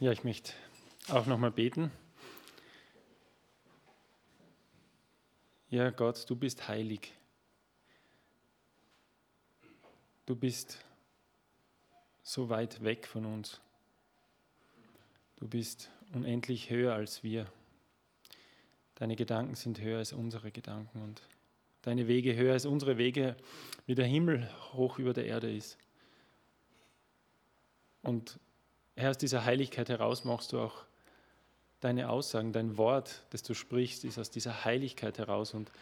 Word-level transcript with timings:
Ja, 0.00 0.10
ich 0.12 0.24
möchte 0.24 0.54
auch 1.08 1.26
nochmal 1.26 1.50
beten. 1.50 1.92
Ja, 5.68 5.90
Gott, 5.90 6.24
du 6.30 6.36
bist 6.36 6.68
heilig. 6.68 7.12
Du 10.24 10.34
bist 10.34 10.82
so 12.22 12.48
weit 12.48 12.82
weg 12.82 13.06
von 13.06 13.26
uns. 13.26 13.60
Du 15.36 15.46
bist 15.46 15.90
unendlich 16.14 16.70
höher 16.70 16.94
als 16.94 17.22
wir. 17.22 17.52
Deine 18.94 19.16
Gedanken 19.16 19.54
sind 19.54 19.82
höher 19.82 19.98
als 19.98 20.14
unsere 20.14 20.50
Gedanken 20.50 21.02
und 21.02 21.20
deine 21.82 22.08
Wege 22.08 22.34
höher 22.34 22.54
als 22.54 22.64
unsere 22.64 22.96
Wege, 22.96 23.36
wie 23.84 23.94
der 23.94 24.06
Himmel 24.06 24.48
hoch 24.72 24.98
über 24.98 25.12
der 25.12 25.26
Erde 25.26 25.54
ist. 25.54 25.76
Und 28.00 28.40
Herr, 29.00 29.10
aus 29.10 29.18
dieser 29.18 29.44
Heiligkeit 29.44 29.88
heraus 29.88 30.24
machst 30.24 30.52
du 30.52 30.60
auch 30.60 30.84
deine 31.80 32.10
Aussagen, 32.10 32.52
dein 32.52 32.76
Wort, 32.76 33.22
das 33.30 33.42
du 33.42 33.54
sprichst, 33.54 34.04
ist 34.04 34.18
aus 34.18 34.30
dieser 34.30 34.64
Heiligkeit 34.64 35.18
heraus. 35.18 35.54
Und 35.54 35.72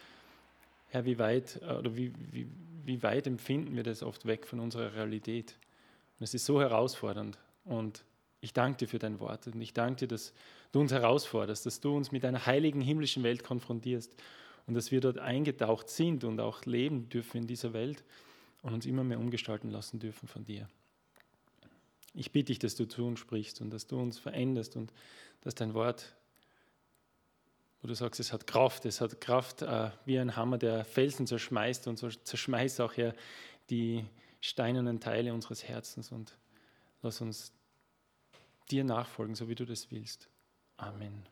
Herr, 0.87 1.05
wie 1.05 1.19
weit 1.19 1.61
oder 1.61 1.95
wie, 1.95 2.13
wie, 2.31 2.47
wie 2.85 3.03
weit 3.03 3.27
empfinden 3.27 3.75
wir 3.75 3.83
das 3.83 4.01
oft 4.03 4.25
weg 4.25 4.47
von 4.47 4.59
unserer 4.59 4.95
Realität? 4.95 5.57
Und 6.19 6.23
es 6.23 6.33
ist 6.33 6.45
so 6.45 6.61
herausfordernd. 6.61 7.37
Und 7.65 8.03
ich 8.41 8.53
danke 8.53 8.77
dir 8.77 8.87
für 8.87 8.99
dein 8.99 9.19
Wort. 9.19 9.47
Und 9.47 9.61
ich 9.61 9.73
danke 9.73 9.99
dir, 9.99 10.07
dass 10.07 10.33
du 10.71 10.79
uns 10.79 10.91
herausforderst, 10.91 11.65
dass 11.65 11.81
du 11.81 11.95
uns 11.95 12.11
mit 12.11 12.23
einer 12.23 12.45
heiligen 12.45 12.81
himmlischen 12.81 13.23
Welt 13.23 13.43
konfrontierst 13.43 14.15
und 14.65 14.75
dass 14.75 14.91
wir 14.91 15.01
dort 15.01 15.17
eingetaucht 15.17 15.89
sind 15.89 16.23
und 16.23 16.39
auch 16.39 16.63
leben 16.65 17.09
dürfen 17.09 17.37
in 17.37 17.47
dieser 17.47 17.73
Welt 17.73 18.03
und 18.61 18.73
uns 18.73 18.85
immer 18.85 19.03
mehr 19.03 19.19
umgestalten 19.19 19.69
lassen 19.69 19.99
dürfen 19.99 20.27
von 20.27 20.45
dir. 20.45 20.69
Ich 22.13 22.31
bitte 22.31 22.47
dich, 22.47 22.59
dass 22.59 22.75
du 22.75 22.85
zu 22.85 23.05
uns 23.05 23.19
sprichst 23.19 23.61
und 23.61 23.69
dass 23.69 23.87
du 23.87 23.99
uns 23.99 24.19
veränderst 24.19 24.75
und 24.75 24.91
dass 25.41 25.55
dein 25.55 25.73
Wort, 25.73 26.15
wo 27.81 27.87
du 27.87 27.93
sagst, 27.93 28.19
es 28.19 28.33
hat 28.33 28.47
Kraft, 28.47 28.85
es 28.85 28.99
hat 28.99 29.21
Kraft 29.21 29.61
äh, 29.61 29.91
wie 30.05 30.19
ein 30.19 30.35
Hammer, 30.35 30.57
der 30.57 30.85
Felsen 30.85 31.27
zerschmeißt 31.27 31.87
und 31.87 31.97
so 31.97 32.09
zerschmeißt 32.09 32.81
auch 32.81 32.97
her 32.97 33.13
die 33.69 34.05
steinernen 34.41 34.99
Teile 34.99 35.33
unseres 35.33 35.63
Herzens 35.63 36.11
und 36.11 36.37
lass 37.01 37.21
uns 37.21 37.53
dir 38.71 38.83
nachfolgen, 38.83 39.35
so 39.35 39.47
wie 39.47 39.55
du 39.55 39.65
das 39.65 39.91
willst. 39.91 40.27
Amen. 40.77 41.25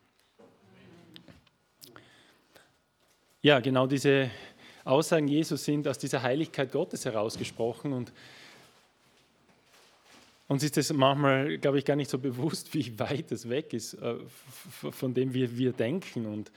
Ja, 3.40 3.60
genau 3.60 3.86
diese 3.86 4.30
Aussagen 4.84 5.28
Jesus 5.28 5.64
sind 5.64 5.86
aus 5.86 5.98
dieser 5.98 6.22
Heiligkeit 6.22 6.72
Gottes 6.72 7.04
herausgesprochen 7.04 7.92
und 7.92 8.12
uns 10.48 10.64
ist 10.64 10.78
es 10.78 10.92
manchmal, 10.92 11.58
glaube 11.58 11.78
ich, 11.78 11.84
gar 11.84 11.94
nicht 11.94 12.10
so 12.10 12.18
bewusst, 12.18 12.74
wie 12.74 12.98
weit 12.98 13.30
es 13.30 13.48
weg 13.48 13.72
ist 13.72 13.94
äh, 13.94 14.16
von 14.90 15.14
dem, 15.14 15.34
wie 15.34 15.56
wir 15.56 15.72
denken. 15.72 16.26
Und 16.26 16.50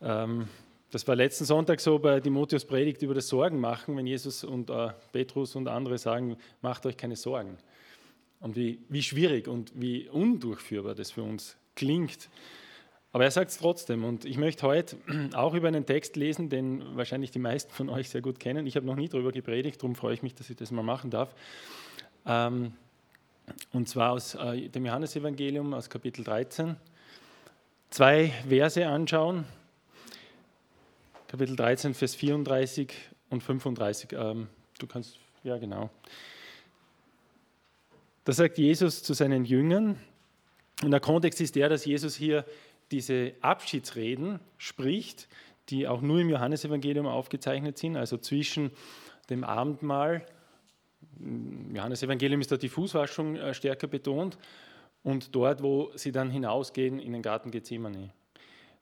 ähm, 0.00 0.48
das 0.90 1.06
war 1.06 1.14
letzten 1.14 1.44
Sonntag 1.44 1.80
so 1.80 1.98
bei 1.98 2.18
Timotheus 2.18 2.64
Predigt 2.64 3.02
über 3.02 3.14
das 3.14 3.28
Sorgen 3.28 3.60
machen, 3.60 3.96
wenn 3.96 4.06
Jesus 4.06 4.42
und 4.42 4.70
äh, 4.70 4.88
Petrus 5.12 5.54
und 5.54 5.68
andere 5.68 5.98
sagen, 5.98 6.36
macht 6.62 6.84
euch 6.86 6.96
keine 6.96 7.14
Sorgen. 7.14 7.58
Und 8.40 8.56
wie, 8.56 8.80
wie 8.88 9.02
schwierig 9.02 9.46
und 9.46 9.70
wie 9.74 10.08
undurchführbar 10.08 10.94
das 10.94 11.10
für 11.10 11.22
uns 11.22 11.56
klingt. 11.76 12.30
Aber 13.12 13.24
er 13.24 13.30
sagt 13.30 13.50
es 13.50 13.58
trotzdem. 13.58 14.02
Und 14.02 14.24
ich 14.24 14.38
möchte 14.38 14.66
heute 14.66 14.96
auch 15.34 15.52
über 15.52 15.68
einen 15.68 15.84
Text 15.84 16.16
lesen, 16.16 16.48
den 16.48 16.96
wahrscheinlich 16.96 17.30
die 17.30 17.38
meisten 17.38 17.70
von 17.72 17.90
euch 17.90 18.08
sehr 18.08 18.22
gut 18.22 18.40
kennen. 18.40 18.66
Ich 18.66 18.76
habe 18.76 18.86
noch 18.86 18.96
nie 18.96 19.08
darüber 19.08 19.30
gepredigt, 19.30 19.82
darum 19.82 19.94
freue 19.94 20.14
ich 20.14 20.22
mich, 20.22 20.34
dass 20.34 20.48
ich 20.48 20.56
das 20.56 20.70
mal 20.70 20.82
machen 20.82 21.10
darf. 21.10 21.34
Ähm, 22.24 22.72
und 23.72 23.88
zwar 23.88 24.12
aus 24.12 24.34
äh, 24.34 24.68
dem 24.68 24.86
Johannesevangelium, 24.86 25.74
aus 25.74 25.90
Kapitel 25.90 26.24
13. 26.24 26.76
Zwei 27.90 28.32
Verse 28.48 28.86
anschauen. 28.86 29.44
Kapitel 31.28 31.56
13, 31.56 31.94
Vers 31.94 32.14
34 32.14 32.92
und 33.30 33.42
35. 33.42 34.12
Ähm, 34.12 34.48
du 34.78 34.86
kannst, 34.86 35.18
ja 35.42 35.58
genau. 35.58 35.90
Da 38.24 38.32
sagt 38.32 38.58
Jesus 38.58 39.02
zu 39.02 39.14
seinen 39.14 39.44
Jüngern, 39.44 39.98
und 40.82 40.90
der 40.90 41.00
Kontext 41.00 41.40
ist 41.40 41.56
der, 41.56 41.68
dass 41.68 41.84
Jesus 41.84 42.16
hier 42.16 42.44
diese 42.90 43.34
Abschiedsreden 43.40 44.40
spricht, 44.56 45.28
die 45.68 45.86
auch 45.86 46.00
nur 46.00 46.20
im 46.20 46.30
Johannesevangelium 46.30 47.06
aufgezeichnet 47.06 47.78
sind, 47.78 47.96
also 47.96 48.16
zwischen 48.16 48.70
dem 49.28 49.44
Abendmahl 49.44 50.26
im 51.20 51.74
Johannesevangelium 51.74 52.40
ist 52.40 52.50
da 52.50 52.56
die 52.56 52.68
Fußwaschung 52.68 53.36
äh, 53.36 53.54
stärker 53.54 53.86
betont 53.86 54.38
und 55.02 55.34
dort, 55.34 55.62
wo 55.62 55.90
sie 55.94 56.12
dann 56.12 56.30
hinausgehen 56.30 56.98
in 56.98 57.12
den 57.12 57.22
Garten 57.22 57.50
Gethsemane. 57.50 58.10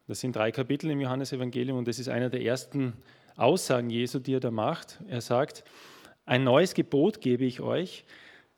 Das 0.06 0.21
sind 0.21 0.34
drei 0.34 0.50
Kapitel 0.53 0.91
im 0.91 1.00
Johannesevangelium 1.00 1.78
und 1.78 1.88
das 1.88 1.99
ist 1.99 2.09
einer 2.09 2.31
der 2.31 2.43
ersten 2.43 2.94
Aussagen 3.37 3.91
Jesu, 3.91 4.19
die 4.19 4.34
er 4.34 4.41
da 4.41 4.50
macht. 4.50 4.99
Er 5.09 5.21
sagt, 5.21 5.65
ein 6.25 6.44
neues 6.44 6.75
Gebot 6.75 7.21
gebe 7.21 7.44
ich 7.44 7.60
euch, 7.60 8.04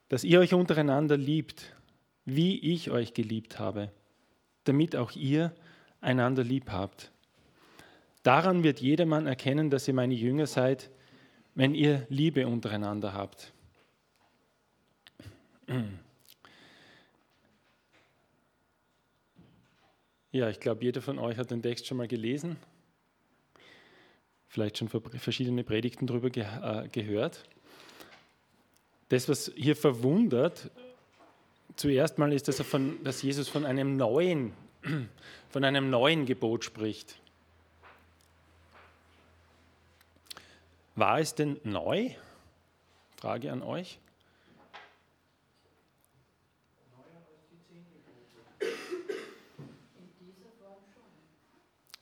dass 0.08 0.24
ihr 0.24 0.40
euch 0.40 0.54
untereinander 0.54 1.16
liebt, 1.16 1.74
wie 2.24 2.58
ich 2.58 2.90
euch 2.90 3.14
geliebt 3.14 3.58
habe, 3.58 3.90
damit 4.64 4.96
auch 4.96 5.12
ihr 5.12 5.52
einander 6.00 6.44
lieb 6.44 6.70
habt. 6.70 7.12
Daran 8.22 8.62
wird 8.62 8.80
jedermann 8.80 9.26
erkennen, 9.26 9.70
dass 9.70 9.88
ihr 9.88 9.94
meine 9.94 10.14
Jünger 10.14 10.46
seid, 10.46 10.90
wenn 11.54 11.74
ihr 11.74 12.06
Liebe 12.08 12.46
untereinander 12.46 13.12
habt. 13.12 13.52
Ja, 20.32 20.48
ich 20.48 20.60
glaube, 20.60 20.84
jeder 20.84 21.02
von 21.02 21.18
euch 21.18 21.36
hat 21.38 21.50
den 21.50 21.62
Text 21.62 21.86
schon 21.86 21.96
mal 21.96 22.06
gelesen, 22.06 22.56
vielleicht 24.48 24.78
schon 24.78 24.88
verschiedene 24.88 25.64
Predigten 25.64 26.06
darüber 26.06 26.30
ge 26.30 26.44
äh, 26.44 26.88
gehört. 26.88 27.44
Das, 29.08 29.28
was 29.28 29.50
hier 29.56 29.74
verwundert, 29.74 30.70
zuerst 31.74 32.18
mal 32.18 32.32
ist, 32.32 32.46
dass, 32.46 32.60
von, 32.62 33.02
dass 33.02 33.22
Jesus 33.22 33.48
von 33.48 33.66
einem 33.66 33.96
neuen, 33.96 34.52
von 35.50 35.64
einem 35.64 35.90
neuen 35.90 36.26
Gebot 36.26 36.64
spricht. 36.64 37.16
War 40.94 41.18
es 41.18 41.34
denn 41.34 41.58
neu? 41.64 42.10
Frage 43.16 43.50
an 43.50 43.62
euch. 43.62 43.98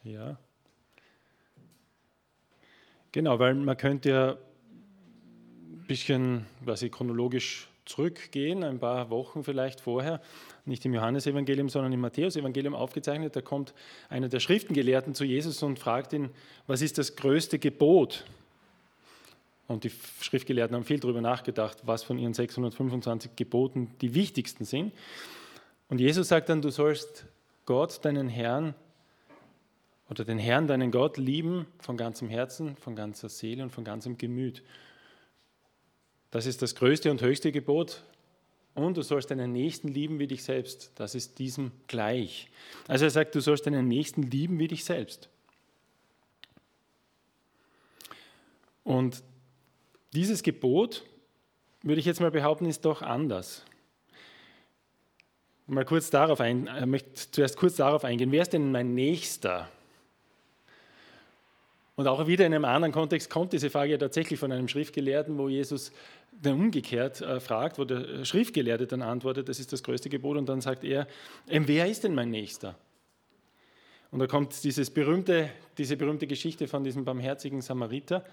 Ja. 0.08 0.38
Genau, 3.12 3.38
weil 3.38 3.54
man 3.54 3.76
könnte 3.76 4.08
ja 4.08 4.30
ein 4.30 5.84
bisschen 5.86 6.46
quasi 6.64 6.88
chronologisch 6.88 7.68
zurückgehen, 7.84 8.64
ein 8.64 8.78
paar 8.78 9.10
Wochen 9.10 9.44
vielleicht 9.44 9.80
vorher, 9.80 10.22
nicht 10.64 10.84
im 10.86 10.94
Johannesevangelium, 10.94 11.68
sondern 11.68 11.92
im 11.92 12.00
Matthäusevangelium 12.00 12.74
aufgezeichnet. 12.74 13.36
Da 13.36 13.42
kommt 13.42 13.74
einer 14.08 14.28
der 14.28 14.40
Schriftengelehrten 14.40 15.14
zu 15.14 15.24
Jesus 15.24 15.62
und 15.62 15.78
fragt 15.78 16.14
ihn, 16.14 16.30
was 16.66 16.80
ist 16.80 16.96
das 16.96 17.16
größte 17.16 17.58
Gebot? 17.58 18.24
Und 19.66 19.84
die 19.84 19.92
Schriftgelehrten 20.22 20.74
haben 20.74 20.84
viel 20.84 21.00
darüber 21.00 21.20
nachgedacht, 21.20 21.78
was 21.84 22.02
von 22.02 22.18
ihren 22.18 22.32
625 22.32 23.36
Geboten 23.36 23.94
die 24.00 24.14
wichtigsten 24.14 24.64
sind. 24.64 24.94
Und 25.90 26.00
Jesus 26.00 26.28
sagt 26.28 26.48
dann, 26.48 26.62
du 26.62 26.70
sollst 26.70 27.26
Gott, 27.66 28.02
deinen 28.06 28.30
Herrn, 28.30 28.74
oder 30.10 30.24
den 30.24 30.38
Herrn, 30.38 30.66
deinen 30.66 30.90
Gott, 30.90 31.16
lieben 31.18 31.66
von 31.78 31.96
ganzem 31.96 32.28
Herzen, 32.28 32.76
von 32.76 32.96
ganzer 32.96 33.28
Seele 33.28 33.62
und 33.62 33.70
von 33.70 33.84
ganzem 33.84 34.16
Gemüt. 34.16 34.62
Das 36.30 36.46
ist 36.46 36.62
das 36.62 36.74
größte 36.74 37.10
und 37.10 37.22
höchste 37.22 37.52
Gebot. 37.52 38.02
Und 38.74 38.96
du 38.96 39.02
sollst 39.02 39.30
deinen 39.30 39.52
Nächsten 39.52 39.88
lieben 39.88 40.18
wie 40.18 40.28
dich 40.28 40.44
selbst. 40.44 40.92
Das 40.94 41.14
ist 41.14 41.38
diesem 41.38 41.72
gleich. 41.88 42.48
Also 42.86 43.06
er 43.06 43.10
sagt, 43.10 43.34
du 43.34 43.40
sollst 43.40 43.66
deinen 43.66 43.88
Nächsten 43.88 44.22
lieben 44.22 44.58
wie 44.58 44.68
dich 44.68 44.84
selbst. 44.84 45.28
Und 48.84 49.22
dieses 50.14 50.42
Gebot, 50.42 51.04
würde 51.82 52.00
ich 52.00 52.06
jetzt 52.06 52.20
mal 52.20 52.30
behaupten, 52.30 52.66
ist 52.66 52.84
doch 52.84 53.02
anders. 53.02 53.64
Mal 55.66 55.84
kurz 55.84 56.08
darauf 56.08 56.40
ein, 56.40 56.70
ich 56.78 56.86
möchte 56.86 57.30
zuerst 57.30 57.56
kurz 57.58 57.76
darauf 57.76 58.04
eingehen. 58.04 58.32
Wer 58.32 58.42
ist 58.42 58.54
denn 58.54 58.72
mein 58.72 58.94
Nächster? 58.94 59.68
Und 61.98 62.06
auch 62.06 62.28
wieder 62.28 62.46
in 62.46 62.54
einem 62.54 62.64
anderen 62.64 62.92
Kontext 62.92 63.28
kommt 63.28 63.52
diese 63.52 63.70
Frage 63.70 63.90
ja 63.90 63.98
tatsächlich 63.98 64.38
von 64.38 64.52
einem 64.52 64.68
Schriftgelehrten, 64.68 65.36
wo 65.36 65.48
Jesus 65.48 65.90
dann 66.30 66.52
umgekehrt 66.52 67.20
äh, 67.22 67.40
fragt, 67.40 67.76
wo 67.76 67.84
der 67.84 68.24
Schriftgelehrte 68.24 68.86
dann 68.86 69.02
antwortet, 69.02 69.48
das 69.48 69.58
ist 69.58 69.72
das 69.72 69.82
größte 69.82 70.08
Gebot, 70.08 70.36
und 70.36 70.48
dann 70.48 70.60
sagt 70.60 70.84
er, 70.84 71.08
wer 71.48 71.86
ist 71.88 72.04
denn 72.04 72.14
mein 72.14 72.30
Nächster? 72.30 72.76
Und 74.12 74.20
da 74.20 74.28
kommt 74.28 74.62
dieses 74.62 74.90
berühmte, 74.90 75.50
diese 75.76 75.96
berühmte 75.96 76.28
Geschichte 76.28 76.68
von 76.68 76.84
diesem 76.84 77.04
barmherzigen 77.04 77.62
Samariter. 77.62 78.24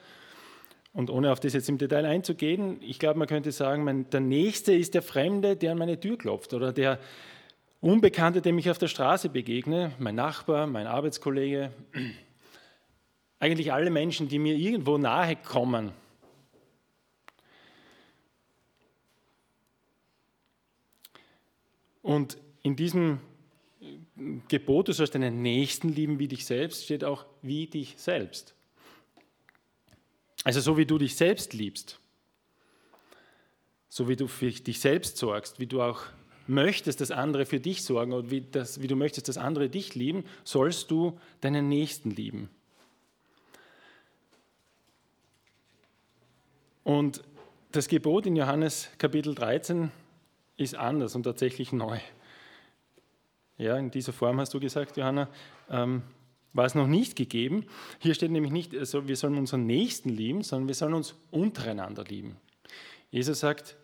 Und 0.94 1.09
ohne 1.09 1.31
auf 1.31 1.39
das 1.39 1.53
jetzt 1.53 1.67
im 1.67 1.79
Detail 1.79 2.06
einzugehen, 2.06 2.77
ich 2.83 3.00
glaube, 3.00 3.17
man 3.17 3.27
könnte 3.27 3.51
sagen, 3.51 3.83
mein, 3.83 4.07
der 4.12 4.19
Nächste 4.19 4.75
ist 4.75 4.94
der 4.94 5.01
Fremde, 5.01 5.56
der 5.56 5.71
an 5.71 5.79
meine 5.79 6.00
Tür 6.00 6.19
klopft 6.19 6.53
oder 6.53 6.71
der 6.71 7.00
Unbekannte, 7.81 8.44
dem 8.44 8.59
ich 8.59 8.69
auf 8.69 8.77
der 8.77 8.89
Straße 8.89 9.29
begegne, 9.29 9.91
mein 9.97 10.13
Nachbar, 10.13 10.67
mein 10.67 10.85
Arbeitskollege, 10.85 11.71
eigentlich 13.39 13.73
alle 13.73 13.89
Menschen, 13.89 14.27
die 14.27 14.39
mir 14.39 14.55
irgendwo 14.55 14.97
nahe 14.97 15.35
kommen. 15.35 15.91
Und 22.01 22.37
in 22.61 22.75
diesem 22.75 23.19
Gebot, 24.47 24.87
du 24.87 24.93
sollst 24.93 25.15
deinen 25.15 25.41
Nächsten 25.41 25.89
lieben 25.89 26.19
wie 26.19 26.27
dich 26.27 26.45
selbst, 26.45 26.85
steht 26.85 27.03
auch 27.03 27.25
wie 27.41 27.67
dich 27.67 27.95
selbst. 27.97 28.55
Also 30.43 30.61
so 30.61 30.77
wie 30.77 30.85
du 30.85 30.97
dich 30.97 31.15
selbst 31.15 31.53
liebst, 31.53 31.99
so 33.89 34.07
wie 34.07 34.15
du 34.15 34.27
für 34.27 34.51
dich 34.51 34.79
selbst 34.79 35.17
sorgst, 35.17 35.59
wie 35.59 35.65
du 35.65 35.81
auch 35.81 36.03
möchtest, 36.47 37.01
dass 37.01 37.09
andere 37.09 37.45
für 37.45 37.59
dich 37.59 37.83
sorgen 37.83 38.13
und 38.13 38.29
wie, 38.29 38.41
das, 38.41 38.81
wie 38.81 38.88
du 38.88 38.95
möchtest, 38.95 39.27
dass 39.27 39.38
andere 39.38 39.69
dich 39.69 39.95
lieben, 39.95 40.23
sollst 40.43 40.91
du 40.91 41.19
deinen 41.41 41.67
Nächsten 41.67 42.11
lieben. 42.11 42.49
Und 46.85 47.23
das 47.71 47.87
Gebot 47.87 48.27
in 48.27 48.35
Johannes 48.35 48.89
Kapitel 48.99 49.33
13 49.33 49.91
ist 50.55 50.75
anders 50.75 51.15
und 51.15 51.23
tatsächlich 51.23 51.73
neu. 51.73 51.97
Ja, 53.57 53.75
in 53.75 53.89
dieser 53.89 54.13
Form 54.13 54.39
hast 54.39 54.53
du 54.53 54.59
gesagt, 54.59 54.95
Johanna, 54.95 55.27
ähm, 55.67 56.03
war 56.53 56.65
es 56.65 56.75
noch 56.75 56.85
nicht 56.85 57.15
gegeben. 57.15 57.65
Hier 57.97 58.13
steht 58.13 58.29
nämlich 58.29 58.51
nicht, 58.51 58.75
also 58.75 59.07
wir 59.07 59.15
sollen 59.15 59.35
unseren 59.35 59.65
Nächsten 59.65 60.09
lieben, 60.09 60.43
sondern 60.43 60.67
wir 60.67 60.75
sollen 60.75 60.93
uns 60.93 61.15
untereinander 61.31 62.03
lieben. 62.03 62.37
Jesus 63.09 63.39
sagt, 63.39 63.75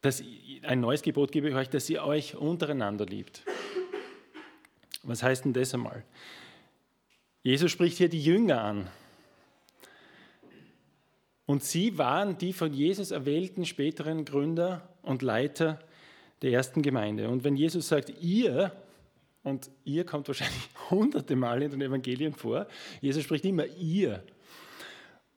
dass 0.00 0.22
ein 0.62 0.80
neues 0.80 1.02
Gebot 1.02 1.30
gebe 1.30 1.50
ich 1.50 1.54
euch, 1.54 1.68
dass 1.68 1.90
ihr 1.90 2.04
euch 2.04 2.36
untereinander 2.36 3.04
liebt. 3.04 3.42
Was 5.02 5.22
heißt 5.22 5.44
denn 5.44 5.52
das 5.52 5.74
einmal? 5.74 6.04
Jesus 7.42 7.70
spricht 7.70 7.98
hier 7.98 8.08
die 8.08 8.24
Jünger 8.24 8.62
an. 8.62 8.88
Und 11.46 11.62
sie 11.62 11.98
waren 11.98 12.38
die 12.38 12.52
von 12.52 12.72
Jesus 12.72 13.10
erwählten 13.10 13.66
späteren 13.66 14.24
Gründer 14.24 14.88
und 15.02 15.22
Leiter 15.22 15.78
der 16.42 16.52
ersten 16.52 16.82
Gemeinde. 16.82 17.28
Und 17.28 17.44
wenn 17.44 17.56
Jesus 17.56 17.88
sagt, 17.88 18.12
ihr, 18.22 18.72
und 19.42 19.70
ihr 19.84 20.04
kommt 20.04 20.26
wahrscheinlich 20.28 20.68
hunderte 20.90 21.36
Mal 21.36 21.62
in 21.62 21.70
den 21.70 21.82
Evangelien 21.82 22.34
vor, 22.34 22.66
Jesus 23.00 23.22
spricht 23.22 23.44
immer 23.44 23.66
ihr. 23.66 24.22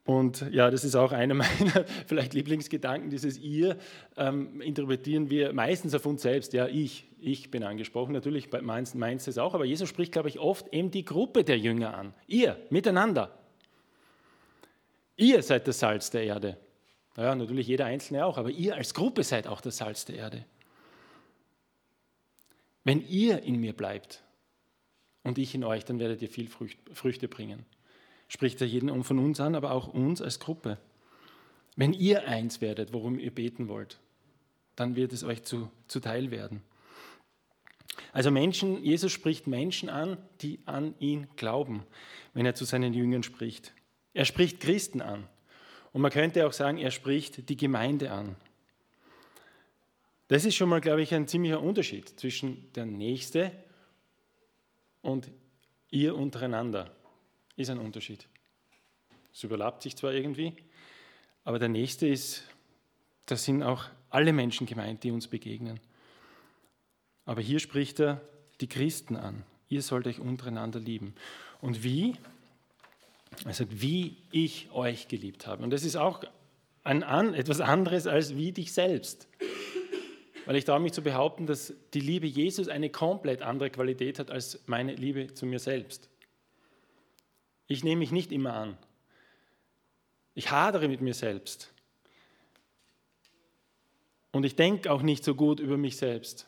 Und 0.05 0.45
ja, 0.51 0.71
das 0.71 0.85
ist 0.85 0.95
auch 0.95 1.11
einer 1.11 1.33
meiner 1.33 1.85
vielleicht 2.05 2.33
Lieblingsgedanken, 2.33 3.09
dieses 3.09 3.37
ihr 3.37 3.77
ähm, 4.15 4.61
interpretieren 4.61 5.29
wir 5.29 5.51
meistens 5.51 5.93
auf 5.93 6.05
uns 6.05 6.21
selbst. 6.21 6.53
Ja, 6.53 6.67
ich, 6.67 7.05
ich 7.19 7.51
bin 7.51 7.63
angesprochen, 7.63 8.13
natürlich 8.13 8.49
meinst, 8.61 8.95
meinst 8.95 9.27
es 9.27 9.37
auch, 9.37 9.53
aber 9.53 9.65
Jesus 9.65 9.89
spricht, 9.89 10.13
glaube 10.13 10.29
ich, 10.29 10.39
oft 10.39 10.73
eben 10.73 10.91
die 10.91 11.03
Gruppe 11.03 11.43
der 11.43 11.57
Jünger 11.57 11.97
an. 11.97 12.13
Ihr, 12.25 12.55
miteinander. 12.69 13.36
Ihr 15.17 15.41
seid 15.41 15.67
das 15.67 15.79
Salz 15.79 16.09
der 16.11 16.23
Erde. 16.23 16.57
Ja, 17.17 17.33
natürlich 17.33 17.67
jeder 17.67 17.85
Einzelne 17.85 18.25
auch, 18.25 18.37
aber 18.37 18.51
ihr 18.51 18.75
als 18.75 18.93
Gruppe 18.93 19.23
seid 19.23 19.47
auch 19.47 19.59
das 19.59 19.77
Salz 19.77 20.05
der 20.05 20.17
Erde. 20.17 20.45
Wenn 22.83 23.05
ihr 23.05 23.41
in 23.41 23.59
mir 23.59 23.73
bleibt 23.73 24.23
und 25.23 25.39
ich 25.39 25.53
in 25.55 25.63
euch, 25.63 25.83
dann 25.83 25.99
werdet 25.99 26.21
ihr 26.21 26.29
viel 26.29 26.47
Früchte 26.47 27.27
bringen. 27.27 27.65
Spricht 28.27 28.61
er 28.61 28.67
jeden 28.67 29.03
von 29.03 29.19
uns 29.19 29.39
an, 29.39 29.55
aber 29.55 29.71
auch 29.71 29.87
uns 29.87 30.21
als 30.21 30.39
Gruppe. 30.39 30.77
Wenn 31.75 31.93
ihr 31.93 32.27
eins 32.27 32.61
werdet, 32.61 32.93
worum 32.93 33.19
ihr 33.19 33.31
beten 33.31 33.67
wollt, 33.67 33.99
dann 34.75 34.95
wird 34.95 35.11
es 35.11 35.23
euch 35.23 35.43
zu, 35.43 35.71
zuteil 35.87 36.29
werden. 36.29 36.61
Also 38.13 38.31
Menschen, 38.31 38.83
Jesus 38.83 39.11
spricht 39.11 39.47
Menschen 39.47 39.89
an, 39.89 40.17
die 40.41 40.59
an 40.65 40.93
ihn 40.99 41.27
glauben, 41.35 41.83
wenn 42.33 42.45
er 42.45 42.55
zu 42.55 42.65
seinen 42.65 42.93
Jüngern 42.93 43.23
spricht. 43.23 43.73
Er 44.17 44.25
spricht 44.25 44.59
Christen 44.59 44.99
an. 44.99 45.27
Und 45.93 46.01
man 46.01 46.09
könnte 46.09 46.47
auch 46.47 46.51
sagen, 46.51 46.79
er 46.79 46.89
spricht 46.89 47.49
die 47.49 47.55
Gemeinde 47.55 48.11
an. 48.11 48.35
Das 50.27 50.43
ist 50.43 50.55
schon 50.55 50.69
mal, 50.69 50.81
glaube 50.81 51.03
ich, 51.03 51.13
ein 51.13 51.27
ziemlicher 51.27 51.61
Unterschied 51.61 52.19
zwischen 52.19 52.73
der 52.73 52.87
Nächste 52.87 53.51
und 55.03 55.29
ihr 55.91 56.15
untereinander. 56.15 56.95
Ist 57.57 57.69
ein 57.69 57.77
Unterschied. 57.77 58.27
Es 59.31 59.43
überlappt 59.43 59.83
sich 59.83 59.95
zwar 59.95 60.13
irgendwie, 60.13 60.55
aber 61.43 61.59
der 61.59 61.69
Nächste 61.69 62.07
ist, 62.07 62.43
da 63.27 63.35
sind 63.35 63.61
auch 63.61 63.85
alle 64.09 64.33
Menschen 64.33 64.65
gemeint, 64.65 65.03
die 65.03 65.11
uns 65.11 65.27
begegnen. 65.27 65.79
Aber 67.23 67.41
hier 67.41 67.59
spricht 67.59 67.99
er 67.99 68.19
die 68.61 68.67
Christen 68.67 69.15
an. 69.15 69.43
Ihr 69.69 69.83
sollt 69.83 70.07
euch 70.07 70.19
untereinander 70.19 70.79
lieben. 70.79 71.13
Und 71.61 71.83
wie? 71.83 72.15
Er 73.45 73.53
sagt, 73.53 73.81
wie 73.81 74.17
ich 74.31 74.69
euch 74.71 75.07
geliebt 75.07 75.47
habe. 75.47 75.63
Und 75.63 75.69
das 75.69 75.83
ist 75.83 75.95
auch 75.95 76.23
ein, 76.83 77.33
etwas 77.33 77.61
anderes 77.61 78.07
als 78.07 78.35
wie 78.35 78.51
dich 78.51 78.73
selbst. 78.73 79.27
Weil 80.45 80.55
ich 80.55 80.65
traue 80.65 80.79
mich 80.79 80.93
zu 80.93 81.01
behaupten, 81.01 81.45
dass 81.45 81.73
die 81.93 81.99
Liebe 81.99 82.25
Jesus 82.25 82.69
eine 82.69 82.89
komplett 82.89 83.41
andere 83.41 83.69
Qualität 83.69 84.17
hat 84.19 84.31
als 84.31 84.63
meine 84.65 84.95
Liebe 84.95 85.33
zu 85.33 85.45
mir 85.45 85.59
selbst. 85.59 86.09
Ich 87.67 87.83
nehme 87.83 87.99
mich 87.99 88.11
nicht 88.11 88.31
immer 88.31 88.53
an. 88.53 88.77
Ich 90.33 90.51
hadere 90.51 90.87
mit 90.87 91.01
mir 91.01 91.13
selbst. 91.13 91.73
Und 94.31 94.45
ich 94.45 94.55
denke 94.55 94.91
auch 94.91 95.01
nicht 95.01 95.23
so 95.23 95.35
gut 95.35 95.59
über 95.59 95.77
mich 95.77 95.97
selbst. 95.97 96.47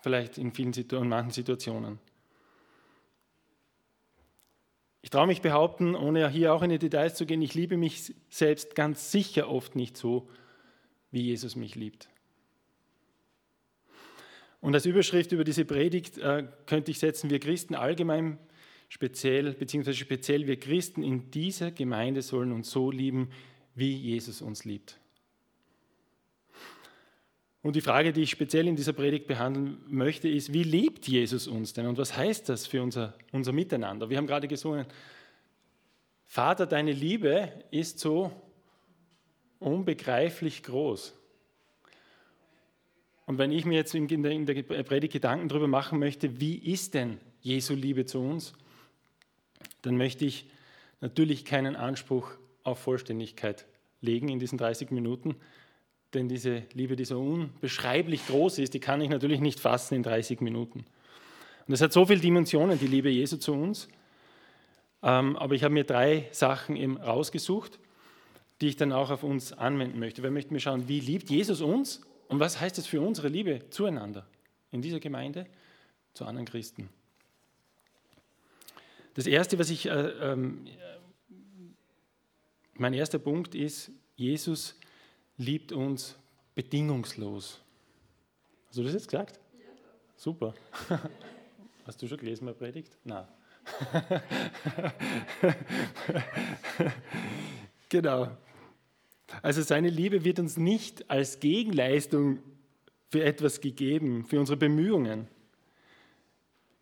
Vielleicht 0.00 0.38
in 0.38 0.52
vielen 0.52 0.72
in 0.72 1.08
manchen 1.08 1.32
Situationen. 1.32 1.98
Ich 5.02 5.10
traue 5.10 5.26
mich 5.26 5.42
behaupten, 5.42 5.96
ohne 5.96 6.28
hier 6.30 6.54
auch 6.54 6.62
in 6.62 6.70
die 6.70 6.78
Details 6.78 7.16
zu 7.16 7.26
gehen, 7.26 7.42
ich 7.42 7.54
liebe 7.54 7.76
mich 7.76 8.14
selbst 8.30 8.76
ganz 8.76 9.10
sicher 9.10 9.50
oft 9.50 9.74
nicht 9.74 9.96
so, 9.96 10.28
wie 11.10 11.22
Jesus 11.22 11.56
mich 11.56 11.74
liebt. 11.74 12.08
Und 14.60 14.74
als 14.74 14.86
Überschrift 14.86 15.32
über 15.32 15.42
diese 15.42 15.64
Predigt 15.64 16.18
äh, 16.18 16.46
könnte 16.66 16.92
ich 16.92 17.00
setzen, 17.00 17.30
wir 17.30 17.40
Christen 17.40 17.74
allgemein 17.74 18.38
speziell, 18.88 19.54
beziehungsweise 19.54 19.98
speziell 19.98 20.46
wir 20.46 20.58
Christen 20.58 21.02
in 21.02 21.32
dieser 21.32 21.72
Gemeinde 21.72 22.22
sollen 22.22 22.52
uns 22.52 22.70
so 22.70 22.92
lieben, 22.92 23.30
wie 23.74 23.92
Jesus 23.92 24.40
uns 24.40 24.64
liebt. 24.64 25.01
Und 27.62 27.76
die 27.76 27.80
Frage, 27.80 28.12
die 28.12 28.22
ich 28.22 28.30
speziell 28.30 28.66
in 28.66 28.74
dieser 28.74 28.92
Predigt 28.92 29.28
behandeln 29.28 29.78
möchte, 29.86 30.28
ist, 30.28 30.52
wie 30.52 30.64
liebt 30.64 31.06
Jesus 31.06 31.46
uns 31.46 31.72
denn 31.72 31.86
und 31.86 31.96
was 31.96 32.16
heißt 32.16 32.48
das 32.48 32.66
für 32.66 32.82
unser, 32.82 33.14
unser 33.30 33.52
Miteinander? 33.52 34.10
Wir 34.10 34.16
haben 34.16 34.26
gerade 34.26 34.48
gesungen, 34.48 34.86
Vater, 36.26 36.66
deine 36.66 36.92
Liebe 36.92 37.52
ist 37.70 37.98
so 37.98 38.32
unbegreiflich 39.60 40.62
groß. 40.62 41.16
Und 43.26 43.38
wenn 43.38 43.52
ich 43.52 43.64
mir 43.64 43.74
jetzt 43.74 43.94
in 43.94 44.22
der, 44.22 44.32
in 44.32 44.46
der 44.46 44.62
Predigt 44.82 45.12
Gedanken 45.12 45.48
darüber 45.48 45.68
machen 45.68 45.98
möchte, 45.98 46.40
wie 46.40 46.56
ist 46.56 46.94
denn 46.94 47.20
Jesu 47.40 47.74
Liebe 47.74 48.06
zu 48.06 48.18
uns, 48.20 48.54
dann 49.82 49.96
möchte 49.96 50.24
ich 50.24 50.46
natürlich 51.00 51.44
keinen 51.44 51.76
Anspruch 51.76 52.30
auf 52.64 52.80
Vollständigkeit 52.80 53.66
legen 54.00 54.28
in 54.28 54.38
diesen 54.38 54.58
30 54.58 54.90
Minuten, 54.90 55.36
denn 56.14 56.28
diese 56.28 56.64
Liebe, 56.74 56.96
die 56.96 57.04
so 57.04 57.20
unbeschreiblich 57.20 58.26
groß 58.26 58.58
ist, 58.58 58.74
die 58.74 58.80
kann 58.80 59.00
ich 59.00 59.08
natürlich 59.08 59.40
nicht 59.40 59.60
fassen 59.60 59.94
in 59.94 60.02
30 60.02 60.40
Minuten. 60.40 60.84
Und 61.66 61.74
es 61.74 61.80
hat 61.80 61.92
so 61.92 62.04
viele 62.04 62.20
Dimensionen, 62.20 62.78
die 62.78 62.86
Liebe 62.86 63.08
Jesu 63.08 63.36
zu 63.36 63.52
uns. 63.52 63.88
Ähm, 65.02 65.36
aber 65.36 65.54
ich 65.54 65.64
habe 65.64 65.74
mir 65.74 65.84
drei 65.84 66.28
Sachen 66.32 66.76
eben 66.76 66.96
rausgesucht, 66.96 67.78
die 68.60 68.68
ich 68.68 68.76
dann 68.76 68.92
auch 68.92 69.10
auf 69.10 69.22
uns 69.22 69.52
anwenden 69.52 69.98
möchte. 69.98 70.22
Wir 70.22 70.30
möchten 70.30 70.54
mir 70.54 70.60
schauen, 70.60 70.86
wie 70.88 71.00
liebt 71.00 71.30
Jesus 71.30 71.60
uns 71.60 72.02
und 72.28 72.40
was 72.40 72.60
heißt 72.60 72.78
das 72.78 72.86
für 72.86 73.00
unsere 73.00 73.28
Liebe 73.28 73.68
zueinander 73.70 74.26
in 74.70 74.82
dieser 74.82 75.00
Gemeinde, 75.00 75.46
zu 76.14 76.24
anderen 76.24 76.46
Christen? 76.46 76.88
Das 79.14 79.26
Erste, 79.26 79.58
was 79.58 79.70
ich, 79.70 79.86
äh, 79.86 79.90
ähm, 79.90 80.66
mein 82.74 82.94
erster 82.94 83.18
Punkt 83.18 83.54
ist, 83.54 83.90
Jesus 84.16 84.78
liebt 85.36 85.72
uns 85.72 86.16
bedingungslos. 86.54 87.60
Hast 88.68 88.78
du 88.78 88.82
das 88.84 88.92
jetzt 88.92 89.08
gesagt? 89.08 89.40
Ja. 89.54 89.64
Super. 90.16 90.54
Hast 91.86 92.00
du 92.00 92.06
schon 92.06 92.18
gelesen, 92.18 92.44
meine 92.44 92.56
Predigt? 92.56 92.96
Nein. 93.04 93.26
genau. 97.88 98.28
Also 99.40 99.62
seine 99.62 99.88
Liebe 99.88 100.24
wird 100.24 100.38
uns 100.38 100.56
nicht 100.56 101.10
als 101.10 101.40
Gegenleistung 101.40 102.38
für 103.08 103.24
etwas 103.24 103.60
gegeben, 103.60 104.24
für 104.24 104.38
unsere 104.38 104.56
Bemühungen. 104.56 105.28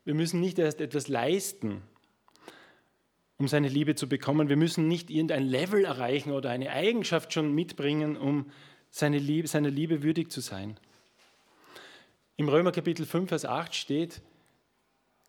Wir 0.05 0.15
müssen 0.15 0.41
nicht 0.41 0.59
erst 0.59 0.81
etwas 0.81 1.09
leisten, 1.09 1.83
um 3.41 3.49
seine 3.49 3.69
Liebe 3.69 3.95
zu 3.95 4.07
bekommen. 4.07 4.51
Wir 4.51 4.59
müssen 4.59 4.87
nicht 4.87 5.09
irgendein 5.09 5.45
Level 5.45 5.87
erreichen 5.87 6.31
oder 6.31 6.51
eine 6.51 6.71
Eigenschaft 6.71 7.33
schon 7.33 7.55
mitbringen, 7.55 8.19
um 8.19 8.51
seine 8.91 9.19
Liebe, 9.19 9.49
seiner 9.49 9.71
Liebe 9.71 10.03
würdig 10.03 10.31
zu 10.31 10.43
sein. 10.43 10.79
Im 12.37 12.51
Römer 12.51 12.71
Kapitel 12.71 13.07
5, 13.07 13.31
Vers 13.31 13.47
8 13.47 13.75
steht, 13.75 14.21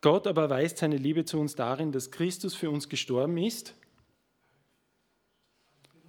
Gott 0.01 0.27
aber 0.27 0.49
weist 0.49 0.79
seine 0.79 0.97
Liebe 0.97 1.23
zu 1.23 1.39
uns 1.39 1.55
darin, 1.55 1.93
dass 1.93 2.11
Christus 2.11 2.53
für 2.53 2.69
uns 2.69 2.89
gestorben 2.89 3.37
ist, 3.37 3.75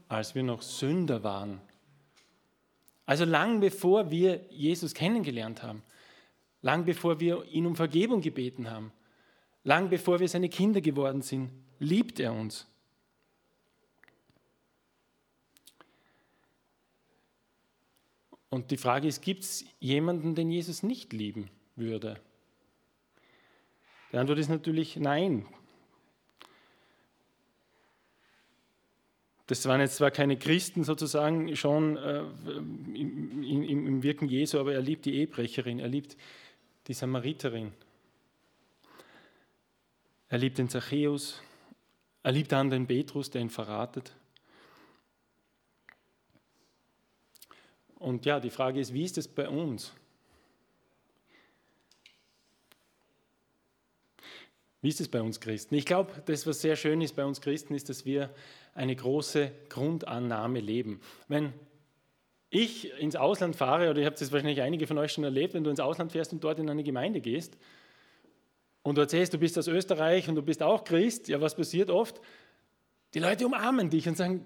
als 0.08 0.34
wir 0.34 0.42
noch 0.42 0.62
Sünder 0.62 1.22
waren. 1.22 1.60
Also 3.06 3.24
lang 3.24 3.60
bevor 3.60 4.10
wir 4.10 4.40
Jesus 4.50 4.92
kennengelernt 4.92 5.62
haben, 5.62 5.84
lang 6.62 6.84
bevor 6.84 7.20
wir 7.20 7.44
ihn 7.44 7.66
um 7.66 7.76
Vergebung 7.76 8.22
gebeten 8.22 8.68
haben, 8.70 8.92
lang 9.62 9.88
bevor 9.88 10.18
wir 10.18 10.28
seine 10.28 10.48
Kinder 10.48 10.80
geworden 10.80 11.22
sind, 11.22 11.50
liebt 11.82 12.20
er 12.20 12.32
uns. 12.32 12.66
Und 18.48 18.70
die 18.70 18.76
Frage 18.76 19.08
ist, 19.08 19.22
gibt 19.22 19.44
es 19.44 19.64
jemanden, 19.80 20.34
den 20.34 20.50
Jesus 20.50 20.82
nicht 20.82 21.12
lieben 21.12 21.50
würde? 21.74 22.20
Die 24.12 24.18
Antwort 24.18 24.38
ist 24.38 24.50
natürlich 24.50 24.96
nein. 24.96 25.46
Das 29.46 29.66
waren 29.66 29.80
jetzt 29.80 29.96
zwar 29.96 30.10
keine 30.10 30.38
Christen 30.38 30.84
sozusagen 30.84 31.56
schon 31.56 31.96
äh, 31.96 32.20
im, 32.20 33.42
im, 33.42 33.86
im 33.86 34.02
Wirken 34.02 34.28
Jesu, 34.28 34.58
aber 34.58 34.74
er 34.74 34.82
liebt 34.82 35.04
die 35.06 35.14
Ehebrecherin, 35.14 35.78
er 35.78 35.88
liebt 35.88 36.16
die 36.86 36.94
Samariterin. 36.94 37.72
Er 40.28 40.38
liebt 40.38 40.58
den 40.58 40.68
Zachäus, 40.68 41.42
er 42.22 42.32
liebt 42.32 42.52
dann 42.52 42.70
den 42.70 42.86
Petrus, 42.86 43.30
der 43.30 43.42
ihn 43.42 43.50
verratet. 43.50 44.12
Und 47.96 48.26
ja, 48.26 48.40
die 48.40 48.50
Frage 48.50 48.80
ist, 48.80 48.92
wie 48.92 49.04
ist 49.04 49.18
es 49.18 49.28
bei 49.28 49.48
uns? 49.48 49.92
Wie 54.80 54.88
ist 54.88 55.00
es 55.00 55.08
bei 55.08 55.22
uns 55.22 55.40
Christen? 55.40 55.76
Ich 55.76 55.86
glaube, 55.86 56.10
das, 56.26 56.44
was 56.46 56.60
sehr 56.60 56.74
schön 56.74 57.00
ist 57.00 57.14
bei 57.14 57.24
uns 57.24 57.40
Christen, 57.40 57.74
ist, 57.74 57.88
dass 57.88 58.04
wir 58.04 58.34
eine 58.74 58.96
große 58.96 59.52
Grundannahme 59.68 60.58
leben. 60.58 61.00
Wenn 61.28 61.52
ich 62.50 62.92
ins 62.98 63.14
Ausland 63.14 63.54
fahre, 63.54 63.90
oder 63.90 64.00
ihr 64.00 64.06
habt 64.06 64.20
es 64.20 64.32
wahrscheinlich 64.32 64.60
einige 64.60 64.88
von 64.88 64.98
euch 64.98 65.12
schon 65.12 65.24
erlebt, 65.24 65.54
wenn 65.54 65.62
du 65.62 65.70
ins 65.70 65.78
Ausland 65.80 66.10
fährst 66.10 66.32
und 66.32 66.42
dort 66.42 66.58
in 66.58 66.68
eine 66.68 66.82
Gemeinde 66.82 67.20
gehst 67.20 67.56
und 68.82 68.96
du 68.96 69.02
erzählst, 69.02 69.32
du 69.32 69.38
bist 69.38 69.58
aus 69.58 69.68
Österreich 69.68 70.28
und 70.28 70.34
du 70.34 70.42
bist 70.42 70.62
auch 70.62 70.84
Christ, 70.84 71.28
ja, 71.28 71.40
was 71.40 71.54
passiert 71.54 71.90
oft? 71.90 72.20
Die 73.14 73.20
Leute 73.20 73.46
umarmen 73.46 73.90
dich 73.90 74.08
und 74.08 74.16
sagen, 74.16 74.44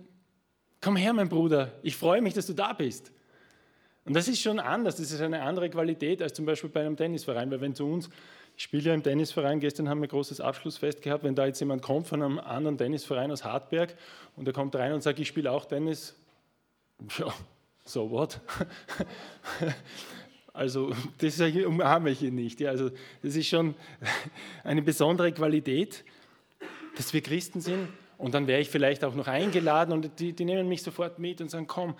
komm 0.80 0.96
her, 0.96 1.12
mein 1.12 1.28
Bruder, 1.28 1.72
ich 1.82 1.96
freue 1.96 2.20
mich, 2.20 2.34
dass 2.34 2.46
du 2.46 2.52
da 2.52 2.72
bist. 2.72 3.12
Und 4.04 4.14
das 4.14 4.28
ist 4.28 4.40
schon 4.40 4.60
anders, 4.60 4.96
das 4.96 5.10
ist 5.10 5.20
eine 5.20 5.42
andere 5.42 5.68
Qualität 5.68 6.22
als 6.22 6.34
zum 6.34 6.46
Beispiel 6.46 6.70
bei 6.70 6.80
einem 6.80 6.96
Tennisverein, 6.96 7.50
weil 7.50 7.60
wenn 7.60 7.74
zu 7.74 7.86
uns, 7.86 8.08
ich 8.56 8.62
spiele 8.62 8.84
ja 8.84 8.94
im 8.94 9.02
Tennisverein, 9.02 9.58
gestern 9.58 9.88
haben 9.88 10.00
wir 10.00 10.06
ein 10.06 10.10
großes 10.10 10.40
Abschlussfest 10.40 11.02
gehabt, 11.02 11.24
wenn 11.24 11.34
da 11.34 11.46
jetzt 11.46 11.58
jemand 11.60 11.82
kommt 11.82 12.06
von 12.06 12.22
einem 12.22 12.38
anderen 12.38 12.78
Tennisverein 12.78 13.30
aus 13.32 13.44
Hartberg 13.44 13.96
und 14.36 14.44
der 14.44 14.54
kommt 14.54 14.76
rein 14.76 14.92
und 14.92 15.02
sagt, 15.02 15.18
ich 15.18 15.28
spiele 15.28 15.50
auch 15.50 15.64
Tennis, 15.64 16.14
ja, 17.18 17.32
so 17.84 18.10
what? 18.10 18.40
Also 20.56 20.92
das 21.18 21.38
umarme 21.40 22.10
ich 22.10 22.22
ihn 22.22 22.34
nicht. 22.34 22.60
Ja, 22.60 22.70
also 22.70 22.90
das 23.22 23.36
ist 23.36 23.46
schon 23.46 23.74
eine 24.64 24.82
besondere 24.82 25.32
Qualität, 25.32 26.04
dass 26.96 27.12
wir 27.12 27.20
Christen 27.20 27.60
sind. 27.60 27.88
Und 28.18 28.32
dann 28.32 28.46
wäre 28.46 28.60
ich 28.60 28.70
vielleicht 28.70 29.04
auch 29.04 29.14
noch 29.14 29.28
eingeladen 29.28 29.92
und 29.92 30.18
die, 30.18 30.32
die 30.32 30.46
nehmen 30.46 30.68
mich 30.68 30.82
sofort 30.82 31.18
mit 31.18 31.42
und 31.42 31.50
sagen, 31.50 31.66
komm, 31.66 31.94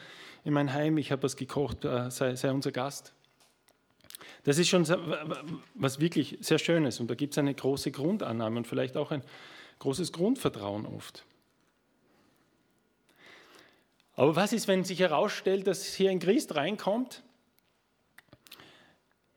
in 0.44 0.54
mein 0.54 0.72
Heim, 0.72 0.96
ich 0.96 1.12
habe 1.12 1.22
was 1.24 1.36
gekocht, 1.36 1.84
äh, 1.84 2.10
sei, 2.10 2.34
sei 2.36 2.50
unser 2.50 2.72
Gast. 2.72 3.12
Das 4.44 4.56
ist 4.56 4.68
schon 4.68 4.86
was 5.74 6.00
wirklich 6.00 6.38
sehr 6.40 6.58
Schönes 6.58 7.00
und 7.00 7.10
da 7.10 7.14
gibt 7.14 7.34
es 7.34 7.38
eine 7.38 7.52
große 7.52 7.90
Grundannahme 7.90 8.56
und 8.56 8.66
vielleicht 8.66 8.96
auch 8.96 9.10
ein 9.10 9.22
großes 9.80 10.12
Grundvertrauen 10.12 10.86
oft. 10.86 11.26
Aber 14.14 14.36
was 14.36 14.54
ist, 14.54 14.68
wenn 14.68 14.84
sich 14.84 15.00
herausstellt, 15.00 15.66
dass 15.66 15.84
hier 15.92 16.10
ein 16.10 16.18
Christ 16.18 16.54
reinkommt 16.54 17.22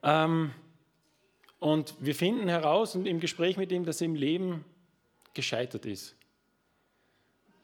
ähm, 0.02 0.52
und 1.58 1.94
wir 2.00 2.14
finden 2.14 2.48
heraus 2.48 2.94
und 2.94 3.06
im 3.06 3.20
Gespräch 3.20 3.56
mit 3.56 3.70
ihm, 3.70 3.84
dass 3.84 4.00
er 4.00 4.06
im 4.06 4.14
Leben 4.14 4.64
gescheitert 5.34 5.86
ist? 5.86 6.16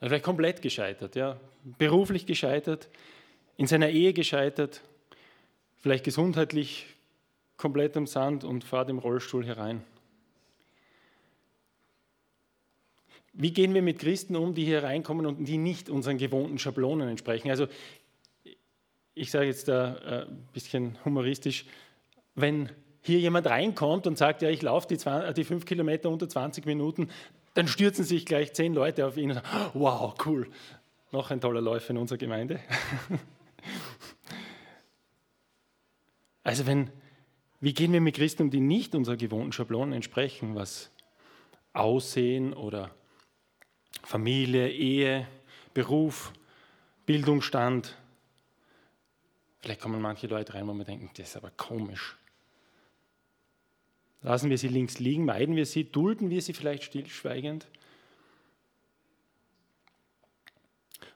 Vielleicht 0.01 0.25
komplett 0.25 0.61
gescheitert, 0.61 1.17
ja, 1.17 1.41
beruflich 1.79 2.27
gescheitert, 2.27 2.89
in 3.57 3.67
seiner 3.67 3.89
Ehe 3.89 4.13
gescheitert, 4.13 4.83
vielleicht 5.79 6.05
gesundheitlich 6.05 6.87
komplett 7.57 7.97
am 7.97 8.07
Sand 8.07 8.45
und 8.45 8.65
fahrt 8.65 8.91
im 8.91 8.99
Rollstuhl 8.99 9.47
herein. 9.47 9.83
Wie 13.33 13.53
gehen 13.53 13.75
wir 13.75 13.83
mit 13.83 13.99
Christen 13.99 14.37
um, 14.37 14.55
die 14.55 14.65
hier 14.65 14.83
reinkommen 14.83 15.27
und 15.27 15.45
die 15.45 15.59
nicht 15.59 15.91
unseren 15.91 16.17
gewohnten 16.17 16.59
Schablonen 16.59 17.09
entsprechen? 17.09 17.51
Also 17.51 17.67
ich 19.15 19.31
sage 19.31 19.47
jetzt 19.47 19.69
da 19.69 19.95
ein 19.95 20.23
äh, 20.23 20.27
bisschen 20.53 20.99
humoristisch, 21.05 21.65
wenn 22.37 22.71
hier 23.03 23.19
jemand 23.19 23.47
reinkommt 23.47 24.07
und 24.07 24.17
sagt, 24.17 24.43
ja, 24.43 24.49
ich 24.49 24.63
laufe 24.63 24.87
die, 24.89 24.99
die 25.35 25.45
fünf 25.45 25.65
Kilometer 25.65 26.11
unter 26.11 26.29
20 26.29 26.67
Minuten, 26.67 27.09
dann 27.55 27.69
stürzen 27.69 28.05
sich 28.05 28.27
gleich 28.27 28.53
zehn 28.53 28.75
Leute 28.75 29.07
auf 29.07 29.17
ihn 29.17 29.31
und 29.31 29.35
sagen, 29.37 29.71
wow, 29.75 30.15
cool, 30.27 30.49
noch 31.11 31.31
ein 31.31 31.41
toller 31.41 31.61
Läufer 31.61 31.91
in 31.91 31.99
unserer 31.99 32.19
Gemeinde. 32.19 32.61
Also 36.47 36.65
wenn, 36.65 36.93
wie 37.61 37.75
gehen 37.75 37.93
wir 37.93 38.01
mit 38.01 38.15
Christen 38.15 38.45
um, 38.45 38.51
die 38.51 38.61
nicht 38.61 38.95
unserer 38.95 39.17
gewohnten 39.17 39.51
Schablonen 39.51 39.93
entsprechen, 39.93 40.55
was 40.55 40.93
Aussehen 41.73 42.55
oder 42.55 42.95
Familie, 44.05 44.71
Ehe, 44.71 45.27
Beruf, 45.75 46.33
Bildungsstand. 47.05 47.97
Vielleicht 49.59 49.81
kommen 49.81 50.01
manche 50.01 50.29
Leute 50.29 50.55
rein, 50.55 50.69
wo 50.69 50.75
wir 50.75 50.85
denken, 50.85 51.11
das 51.17 51.31
ist 51.31 51.37
aber 51.37 51.51
komisch. 51.51 52.17
Lassen 54.23 54.51
wir 54.51 54.59
sie 54.59 54.69
links 54.69 54.99
liegen, 54.99 55.25
meiden 55.25 55.57
wir 55.57 55.67
sie, 55.67 55.85
dulden 55.85 56.31
wir 56.31 56.43
sie 56.43 56.53
vielleicht 56.53 56.85
stillschweigend. 56.85 57.69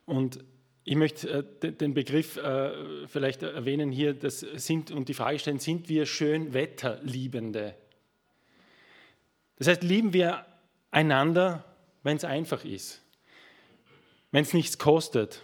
Und 0.07 0.45
ich 0.85 0.97
möchte 0.97 1.47
äh, 1.63 1.73
den 1.73 1.95
Begriff 1.95 2.37
äh, 2.37 3.07
vielleicht 3.07 3.43
erwähnen 3.43 3.93
hier, 3.93 4.15
das 4.15 4.41
sind, 4.41 4.91
und 4.91 5.09
die 5.09 5.15
Frage 5.15 5.39
stellen, 5.39 5.59
sind 5.59 5.89
wir 5.89 6.07
Schönwetterliebende? 6.07 7.75
Das 9.57 9.69
heißt, 9.69 9.83
lieben 9.83 10.13
wir 10.13 10.47
einander, 10.91 11.65
wenn 12.03 12.17
es 12.17 12.25
einfach 12.25 12.65
ist, 12.65 13.03
wenn 14.33 14.43
es 14.43 14.55
nichts 14.55 14.79
kostet, 14.79 15.43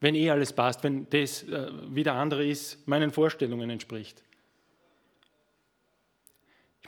wenn 0.00 0.14
eh 0.14 0.30
alles 0.30 0.52
passt, 0.52 0.84
wenn 0.84 1.10
das, 1.10 1.42
äh, 1.42 1.70
wie 1.88 2.04
der 2.04 2.14
andere 2.14 2.46
ist, 2.46 2.86
meinen 2.86 3.10
Vorstellungen 3.10 3.68
entspricht. 3.70 4.22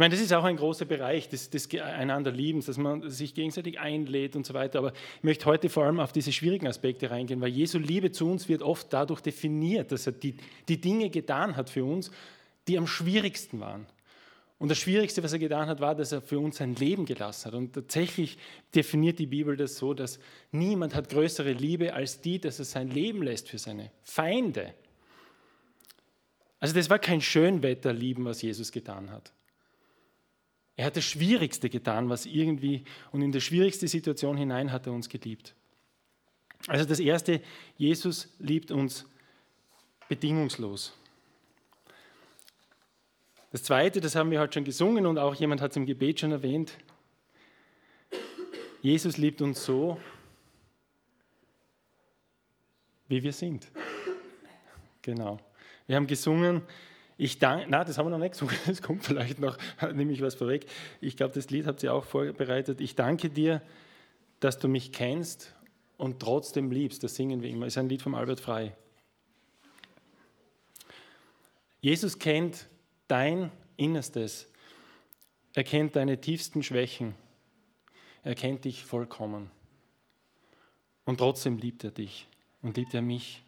Ich 0.01 0.03
meine, 0.03 0.15
das 0.15 0.25
ist 0.25 0.33
auch 0.33 0.45
ein 0.45 0.57
großer 0.57 0.87
Bereich 0.87 1.29
des, 1.29 1.51
des 1.51 1.69
einander 1.75 2.31
Liebens, 2.31 2.65
dass 2.65 2.79
man 2.79 3.11
sich 3.11 3.35
gegenseitig 3.35 3.79
einlädt 3.79 4.35
und 4.35 4.47
so 4.47 4.55
weiter. 4.55 4.79
Aber 4.79 4.95
ich 4.95 5.23
möchte 5.23 5.45
heute 5.45 5.69
vor 5.69 5.85
allem 5.85 6.01
auf 6.01 6.11
diese 6.11 6.33
schwierigen 6.33 6.67
Aspekte 6.67 7.11
reingehen, 7.11 7.43
weil 7.43 7.51
Jesu 7.51 7.77
Liebe 7.77 8.11
zu 8.11 8.27
uns 8.27 8.49
wird 8.49 8.63
oft 8.63 8.91
dadurch 8.95 9.21
definiert, 9.21 9.93
dass 9.93 10.07
er 10.07 10.13
die, 10.13 10.39
die 10.71 10.81
Dinge 10.81 11.11
getan 11.11 11.55
hat 11.55 11.69
für 11.69 11.85
uns, 11.85 12.11
die 12.67 12.79
am 12.79 12.87
schwierigsten 12.87 13.61
waren. 13.61 13.87
Und 14.59 14.71
das 14.71 14.79
Schwierigste, 14.79 15.23
was 15.23 15.35
er 15.35 15.39
getan 15.39 15.69
hat, 15.69 15.81
war, 15.81 15.95
dass 15.95 16.13
er 16.13 16.23
für 16.23 16.39
uns 16.39 16.57
sein 16.57 16.75
Leben 16.77 17.05
gelassen 17.05 17.49
hat. 17.49 17.55
Und 17.55 17.75
tatsächlich 17.75 18.39
definiert 18.75 19.19
die 19.19 19.27
Bibel 19.27 19.55
das 19.55 19.77
so, 19.77 19.93
dass 19.93 20.19
niemand 20.51 20.95
hat 20.95 21.11
größere 21.11 21.53
Liebe 21.53 21.93
als 21.93 22.23
die, 22.23 22.41
dass 22.41 22.59
er 22.59 22.65
sein 22.65 22.89
Leben 22.89 23.23
lässt 23.23 23.51
für 23.51 23.59
seine 23.59 23.91
Feinde. 24.03 24.73
Also 26.59 26.75
das 26.75 26.89
war 26.89 26.99
kein 26.99 27.21
Schönwetterlieben, 27.21 28.25
was 28.25 28.41
Jesus 28.41 28.73
getan 28.73 29.11
hat. 29.11 29.35
Er 30.81 30.87
hat 30.87 30.97
das 30.97 31.05
Schwierigste 31.05 31.69
getan, 31.69 32.09
was 32.09 32.25
irgendwie, 32.25 32.85
und 33.13 33.21
in 33.21 33.33
die 33.33 33.43
schwierigste 33.43 33.87
Situation 33.87 34.39
hinein 34.39 34.73
hat 34.73 34.87
er 34.87 34.95
uns 34.95 35.11
geliebt. 35.11 35.55
Also 36.69 36.87
das 36.87 37.01
Erste, 37.01 37.43
Jesus 37.77 38.35
liebt 38.39 38.71
uns 38.71 39.05
bedingungslos. 40.09 40.97
Das 43.53 43.63
Zweite, 43.63 44.01
das 44.01 44.15
haben 44.15 44.31
wir 44.31 44.41
heute 44.41 44.55
schon 44.55 44.65
gesungen 44.65 45.05
und 45.05 45.19
auch 45.19 45.35
jemand 45.35 45.61
hat 45.61 45.73
es 45.73 45.77
im 45.77 45.85
Gebet 45.85 46.21
schon 46.21 46.33
erwähnt. 46.33 46.73
Jesus 48.81 49.19
liebt 49.19 49.43
uns 49.43 49.63
so, 49.63 50.01
wie 53.07 53.23
wir 53.23 53.35
sind. 53.35 53.71
Genau. 55.03 55.39
Wir 55.87 55.97
haben 55.97 56.07
gesungen, 56.07 56.63
ich 57.21 57.39
danke, 57.39 57.67
na, 57.69 57.85
das 57.85 57.99
haben 57.99 58.07
wir 58.07 58.11
noch 58.11 58.19
nicht 58.19 58.33
gesungen, 58.33 58.57
das 58.67 58.81
kommt 58.81 59.05
vielleicht 59.05 59.41
noch, 59.41 59.59
nehme 59.93 60.11
ich 60.11 60.23
was 60.23 60.35
vorweg. 60.35 60.65
Ich 61.03 61.19
glaube, 61.19 61.35
das 61.35 61.51
Lied 61.51 61.67
habt 61.67 61.83
ihr 61.83 61.93
auch 61.93 62.05
vorbereitet. 62.05 62.81
Ich 62.81 62.95
danke 62.95 63.29
dir, 63.29 63.61
dass 64.41 64.59
du 64.59 64.69
mich 64.69 64.91
kennst 64.91 65.55
und 65.99 66.21
trotzdem 66.21 66.71
liebst. 66.71 67.05
Das 67.05 67.15
singen 67.15 67.43
wir 67.43 67.51
immer. 67.51 67.67
Das 67.67 67.75
ist 67.75 67.79
ein 67.79 67.91
Lied 67.91 68.01
von 68.01 68.15
Albert 68.15 68.41
Frei. 68.41 68.75
Jesus 71.83 72.19
kennt 72.19 72.69
dein 73.07 73.53
Innerstes. 73.77 74.49
Er 75.53 75.65
kennt 75.65 75.97
deine 75.97 76.23
tiefsten 76.23 76.63
Schwächen. 76.63 77.15
Er 78.23 78.35
kennt 78.35 78.65
dich 78.65 78.83
vollkommen. 78.83 79.51
Und 81.05 81.19
trotzdem 81.19 81.59
liebt 81.59 81.85
er 81.85 81.91
dich 81.91 82.29
und 82.63 82.79
liebt 82.79 82.95
er 82.95 83.03
mich. 83.03 83.43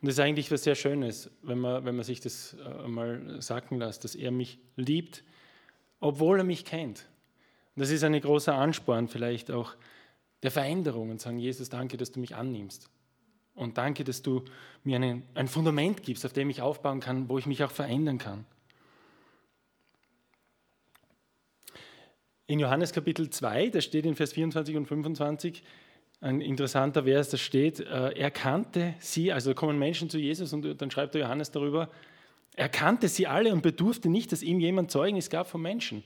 Und 0.00 0.06
das 0.06 0.14
ist 0.14 0.20
eigentlich 0.20 0.50
was 0.50 0.62
sehr 0.62 0.76
Schönes, 0.76 1.30
wenn 1.42 1.58
man, 1.58 1.84
wenn 1.84 1.96
man 1.96 2.04
sich 2.04 2.20
das 2.20 2.54
äh, 2.54 2.86
mal 2.86 3.42
sagen 3.42 3.78
lässt, 3.78 4.04
dass 4.04 4.14
er 4.14 4.30
mich 4.30 4.58
liebt, 4.76 5.24
obwohl 5.98 6.38
er 6.38 6.44
mich 6.44 6.64
kennt. 6.64 7.08
Und 7.74 7.82
das 7.82 7.90
ist 7.90 8.04
ein 8.04 8.18
großer 8.20 8.54
Ansporn 8.54 9.08
vielleicht 9.08 9.50
auch 9.50 9.74
der 10.44 10.52
Veränderung 10.52 11.10
und 11.10 11.20
sagen, 11.20 11.38
Jesus, 11.38 11.68
danke, 11.68 11.96
dass 11.96 12.12
du 12.12 12.20
mich 12.20 12.36
annimmst. 12.36 12.88
Und 13.54 13.76
danke, 13.76 14.04
dass 14.04 14.22
du 14.22 14.44
mir 14.84 14.96
einen, 14.96 15.24
ein 15.34 15.48
Fundament 15.48 16.04
gibst, 16.04 16.24
auf 16.24 16.32
dem 16.32 16.48
ich 16.48 16.62
aufbauen 16.62 17.00
kann, 17.00 17.28
wo 17.28 17.38
ich 17.38 17.46
mich 17.46 17.64
auch 17.64 17.72
verändern 17.72 18.18
kann. 18.18 18.46
In 22.46 22.60
Johannes 22.60 22.92
Kapitel 22.92 23.28
2, 23.28 23.70
da 23.70 23.80
steht 23.80 24.06
in 24.06 24.14
Vers 24.14 24.32
24 24.32 24.76
und 24.76 24.86
25, 24.86 25.64
ein 26.20 26.40
interessanter 26.40 27.04
Vers, 27.04 27.30
da 27.30 27.36
steht, 27.36 27.80
äh, 27.80 28.10
er 28.10 28.30
kannte 28.30 28.94
sie, 28.98 29.32
also 29.32 29.54
kommen 29.54 29.78
Menschen 29.78 30.10
zu 30.10 30.18
Jesus 30.18 30.52
und 30.52 30.80
dann 30.80 30.90
schreibt 30.90 31.14
der 31.14 31.22
Johannes 31.22 31.50
darüber, 31.50 31.88
er 32.56 32.68
kannte 32.68 33.08
sie 33.08 33.28
alle 33.28 33.52
und 33.52 33.62
bedurfte 33.62 34.08
nicht, 34.08 34.32
dass 34.32 34.42
ihm 34.42 34.58
jemand 34.58 34.90
Zeugnis 34.90 35.30
gab 35.30 35.48
von 35.48 35.62
Menschen. 35.62 36.02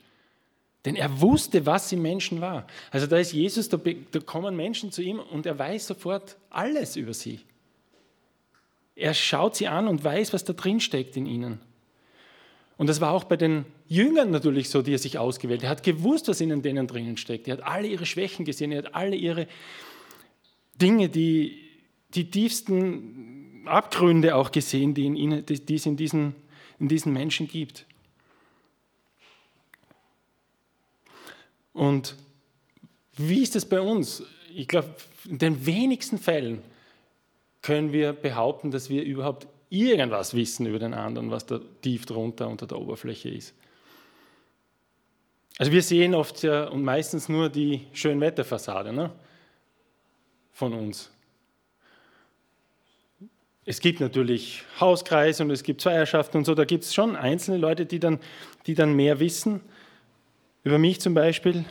Denn 0.84 0.96
er 0.96 1.20
wusste, 1.20 1.64
was 1.64 1.90
im 1.92 2.02
Menschen 2.02 2.40
war. 2.40 2.66
Also 2.90 3.06
da 3.06 3.16
ist 3.16 3.32
Jesus, 3.32 3.68
da, 3.68 3.78
da 3.78 4.20
kommen 4.20 4.54
Menschen 4.56 4.92
zu 4.92 5.00
ihm 5.00 5.18
und 5.18 5.46
er 5.46 5.58
weiß 5.58 5.86
sofort 5.86 6.36
alles 6.50 6.96
über 6.96 7.14
sie. 7.14 7.40
Er 8.94 9.14
schaut 9.14 9.56
sie 9.56 9.68
an 9.68 9.88
und 9.88 10.04
weiß, 10.04 10.34
was 10.34 10.44
da 10.44 10.52
drin 10.52 10.80
steckt 10.80 11.16
in 11.16 11.24
ihnen. 11.24 11.60
Und 12.76 12.88
das 12.88 13.00
war 13.00 13.12
auch 13.12 13.24
bei 13.24 13.36
den 13.36 13.64
Jüngern 13.86 14.30
natürlich 14.30 14.68
so, 14.68 14.82
die 14.82 14.92
er 14.92 14.98
sich 14.98 15.18
ausgewählt 15.18 15.60
hat. 15.60 15.64
Er 15.64 15.70
hat 15.70 15.82
gewusst, 15.84 16.28
was 16.28 16.40
in 16.40 16.62
denen 16.62 16.86
drinnen 16.86 17.16
steckt. 17.16 17.48
Er 17.48 17.58
hat 17.58 17.62
alle 17.62 17.86
ihre 17.86 18.04
Schwächen 18.04 18.44
gesehen, 18.44 18.72
er 18.72 18.78
hat 18.78 18.94
alle 18.94 19.16
ihre 19.16 19.46
Dinge, 20.82 21.08
die, 21.08 21.58
die 22.14 22.30
tiefsten 22.30 23.62
Abgründe 23.66 24.34
auch 24.34 24.50
gesehen, 24.50 24.94
die, 24.94 25.06
in 25.06 25.16
ihnen, 25.16 25.46
die 25.46 25.74
es 25.74 25.86
in 25.86 25.96
diesen, 25.96 26.34
in 26.80 26.88
diesen 26.88 27.12
Menschen 27.12 27.46
gibt. 27.46 27.86
Und 31.72 32.16
wie 33.16 33.42
ist 33.42 33.56
es 33.56 33.64
bei 33.64 33.80
uns? 33.80 34.24
Ich 34.54 34.68
glaube, 34.68 34.94
in 35.24 35.38
den 35.38 35.64
wenigsten 35.64 36.18
Fällen 36.18 36.62
können 37.62 37.92
wir 37.92 38.12
behaupten, 38.12 38.70
dass 38.70 38.90
wir 38.90 39.04
überhaupt 39.04 39.46
irgendwas 39.70 40.34
wissen 40.34 40.66
über 40.66 40.78
den 40.78 40.92
anderen, 40.92 41.30
was 41.30 41.46
da 41.46 41.60
tief 41.80 42.04
drunter 42.04 42.48
unter 42.48 42.66
der 42.66 42.78
Oberfläche 42.78 43.30
ist. 43.30 43.54
Also 45.58 45.72
wir 45.72 45.82
sehen 45.82 46.14
oft 46.14 46.42
ja 46.42 46.68
und 46.68 46.82
meistens 46.82 47.28
nur 47.28 47.48
die 47.48 47.86
Schönwetterfassade 47.92 48.92
ne, 48.92 49.12
von 50.52 50.72
uns. 50.74 51.10
Es 53.64 53.80
gibt 53.80 54.00
natürlich 54.00 54.64
Hauskreise 54.80 55.44
und 55.44 55.50
es 55.50 55.62
gibt 55.62 55.80
Zweierschaften 55.80 56.38
und 56.38 56.44
so, 56.44 56.54
da 56.54 56.64
gibt 56.64 56.84
es 56.84 56.94
schon 56.94 57.14
einzelne 57.14 57.58
Leute, 57.58 57.86
die 57.86 58.00
dann, 58.00 58.18
die 58.66 58.74
dann 58.74 58.94
mehr 58.94 59.20
wissen. 59.20 59.60
Über 60.64 60.78
mich 60.78 61.00
zum 61.00 61.14
Beispiel 61.14 61.64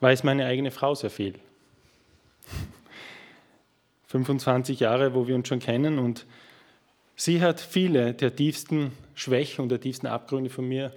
weiß 0.00 0.22
meine 0.22 0.44
eigene 0.44 0.70
Frau 0.70 0.94
sehr 0.94 1.10
viel. 1.10 1.34
25 4.06 4.80
Jahre, 4.80 5.14
wo 5.14 5.26
wir 5.26 5.34
uns 5.34 5.48
schon 5.48 5.60
kennen 5.60 5.98
und 5.98 6.26
sie 7.16 7.40
hat 7.40 7.60
viele 7.60 8.12
der 8.12 8.36
tiefsten 8.36 8.92
Schwächen 9.14 9.62
und 9.62 9.70
der 9.70 9.80
tiefsten 9.80 10.06
Abgründe 10.06 10.50
von 10.50 10.68
mir 10.68 10.92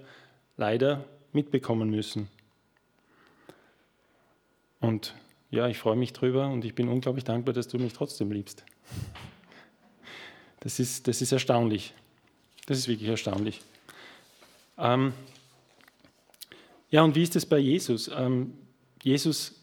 leider 0.58 1.04
mitbekommen 1.32 1.88
müssen. 1.88 2.28
Und 4.80 5.14
ja, 5.50 5.66
ich 5.68 5.78
freue 5.78 5.96
mich 5.96 6.12
drüber 6.12 6.48
und 6.48 6.64
ich 6.64 6.74
bin 6.74 6.88
unglaublich 6.88 7.24
dankbar, 7.24 7.54
dass 7.54 7.68
du 7.68 7.78
mich 7.78 7.92
trotzdem 7.92 8.30
liebst. 8.30 8.64
Das 10.60 10.78
ist, 10.78 11.08
das 11.08 11.22
ist 11.22 11.32
erstaunlich. 11.32 11.94
Das 12.66 12.78
ist 12.78 12.88
wirklich 12.88 13.08
erstaunlich. 13.08 13.60
Ähm, 14.76 15.12
ja, 16.90 17.02
und 17.02 17.14
wie 17.14 17.22
ist 17.22 17.36
es 17.36 17.46
bei 17.46 17.58
Jesus? 17.58 18.10
Ähm, 18.14 18.52
Jesus 19.02 19.54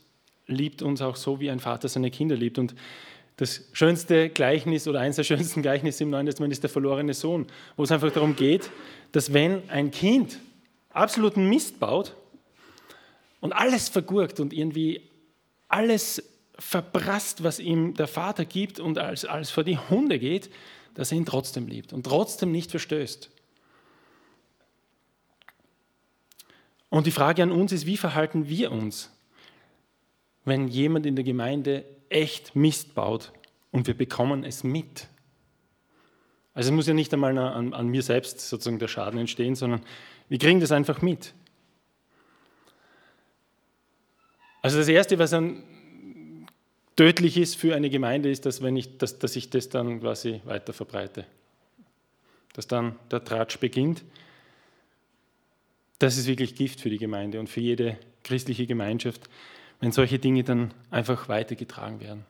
liebt 0.48 0.82
uns 0.82 1.02
auch 1.02 1.16
so, 1.16 1.40
wie 1.40 1.50
ein 1.50 1.60
Vater 1.60 1.88
seine 1.88 2.12
Kinder 2.12 2.36
liebt. 2.36 2.58
Und 2.58 2.76
das 3.38 3.68
schönste 3.74 4.30
Gleichnis 4.30 4.88
oder 4.88 5.02
eines 5.02 5.18
der 5.18 5.24
schönsten 5.24 5.62
Gleichnisse 5.62 6.04
im 6.04 6.10
Neuen 6.10 6.26
Testament 6.26 6.54
ist 6.54 6.64
der 6.64 6.70
verlorene 6.70 7.14
Sohn, 7.14 7.48
wo 7.76 7.84
es 7.84 7.92
einfach 7.92 8.12
darum 8.12 8.36
geht, 8.36 8.72
dass 9.12 9.34
wenn 9.34 9.70
ein 9.70 9.92
Kind 9.92 10.40
absoluten 10.90 11.50
Mist 11.50 11.80
baut 11.80 12.16
und 13.40 13.54
alles 13.54 13.90
vergurkt 13.90 14.40
und 14.40 14.54
irgendwie 14.54 15.02
alles 15.76 16.24
verprasst, 16.58 17.44
was 17.44 17.60
ihm 17.60 17.96
der 17.96 18.08
Vater 18.08 18.46
gibt 18.46 18.80
und 18.80 18.98
als, 18.98 19.26
als 19.26 19.52
vor 19.52 19.66
die 19.66 19.78
Hunde 19.78 20.20
geht, 20.20 20.50
dass 20.94 21.12
er 21.12 21.18
ihn 21.18 21.26
trotzdem 21.26 21.68
liebt 21.68 21.92
und 21.92 22.06
trotzdem 22.06 22.52
nicht 22.52 22.72
verstößt. 22.72 23.30
Und 26.90 27.08
die 27.08 27.12
Frage 27.12 27.44
an 27.44 27.52
uns 27.52 27.74
ist, 27.74 27.86
wie 27.86 27.98
verhalten 27.98 28.48
wir 28.48 28.72
uns, 28.72 29.12
wenn 30.46 30.70
jemand 30.70 31.06
in 31.06 31.18
der 31.18 31.26
Gemeinde 31.26 31.84
echt 32.08 32.56
Mist 32.56 32.96
baut 32.96 33.34
und 33.72 33.86
wir 33.86 33.98
bekommen 33.98 34.46
es 34.46 34.64
mit? 34.64 35.08
Also 36.54 36.70
es 36.70 36.74
muss 36.74 36.88
ja 36.88 36.94
nicht 36.94 37.14
einmal 37.14 37.38
an, 37.38 37.74
an 37.74 37.88
mir 37.88 38.02
selbst 38.02 38.40
sozusagen 38.40 38.80
der 38.80 38.88
Schaden 38.88 39.20
entstehen, 39.20 39.56
sondern 39.56 39.82
wir 40.30 40.40
kriegen 40.40 40.62
das 40.62 40.72
einfach 40.72 41.02
mit. 41.02 41.34
Also 44.66 44.80
das 44.80 44.88
Erste, 44.88 45.20
was 45.20 45.30
dann 45.30 45.62
tödlich 46.96 47.38
ist 47.38 47.56
für 47.56 47.76
eine 47.76 47.92
Gemeinde, 47.92 48.32
ist, 48.32 48.48
dass, 48.48 48.64
wenn 48.64 48.76
ich, 48.76 48.98
dass, 48.98 49.20
dass 49.20 49.36
ich 49.36 49.52
das 49.52 49.70
dann 49.70 50.00
quasi 50.00 50.42
weiter 50.44 50.74
verbreite. 50.74 51.28
Dass 52.54 52.66
dann 52.66 52.96
der 53.12 53.24
Tratsch 53.24 53.60
beginnt. 53.60 54.04
Das 56.00 56.18
ist 56.18 56.26
wirklich 56.26 56.56
Gift 56.56 56.82
für 56.82 56.90
die 56.90 56.98
Gemeinde 56.98 57.40
und 57.40 57.48
für 57.48 57.60
jede 57.60 58.00
christliche 58.24 58.66
Gemeinschaft, 58.66 59.30
wenn 59.82 59.92
solche 59.92 60.18
Dinge 60.18 60.44
dann 60.44 60.74
einfach 60.90 61.30
weitergetragen 61.30 62.00
werden. 62.00 62.26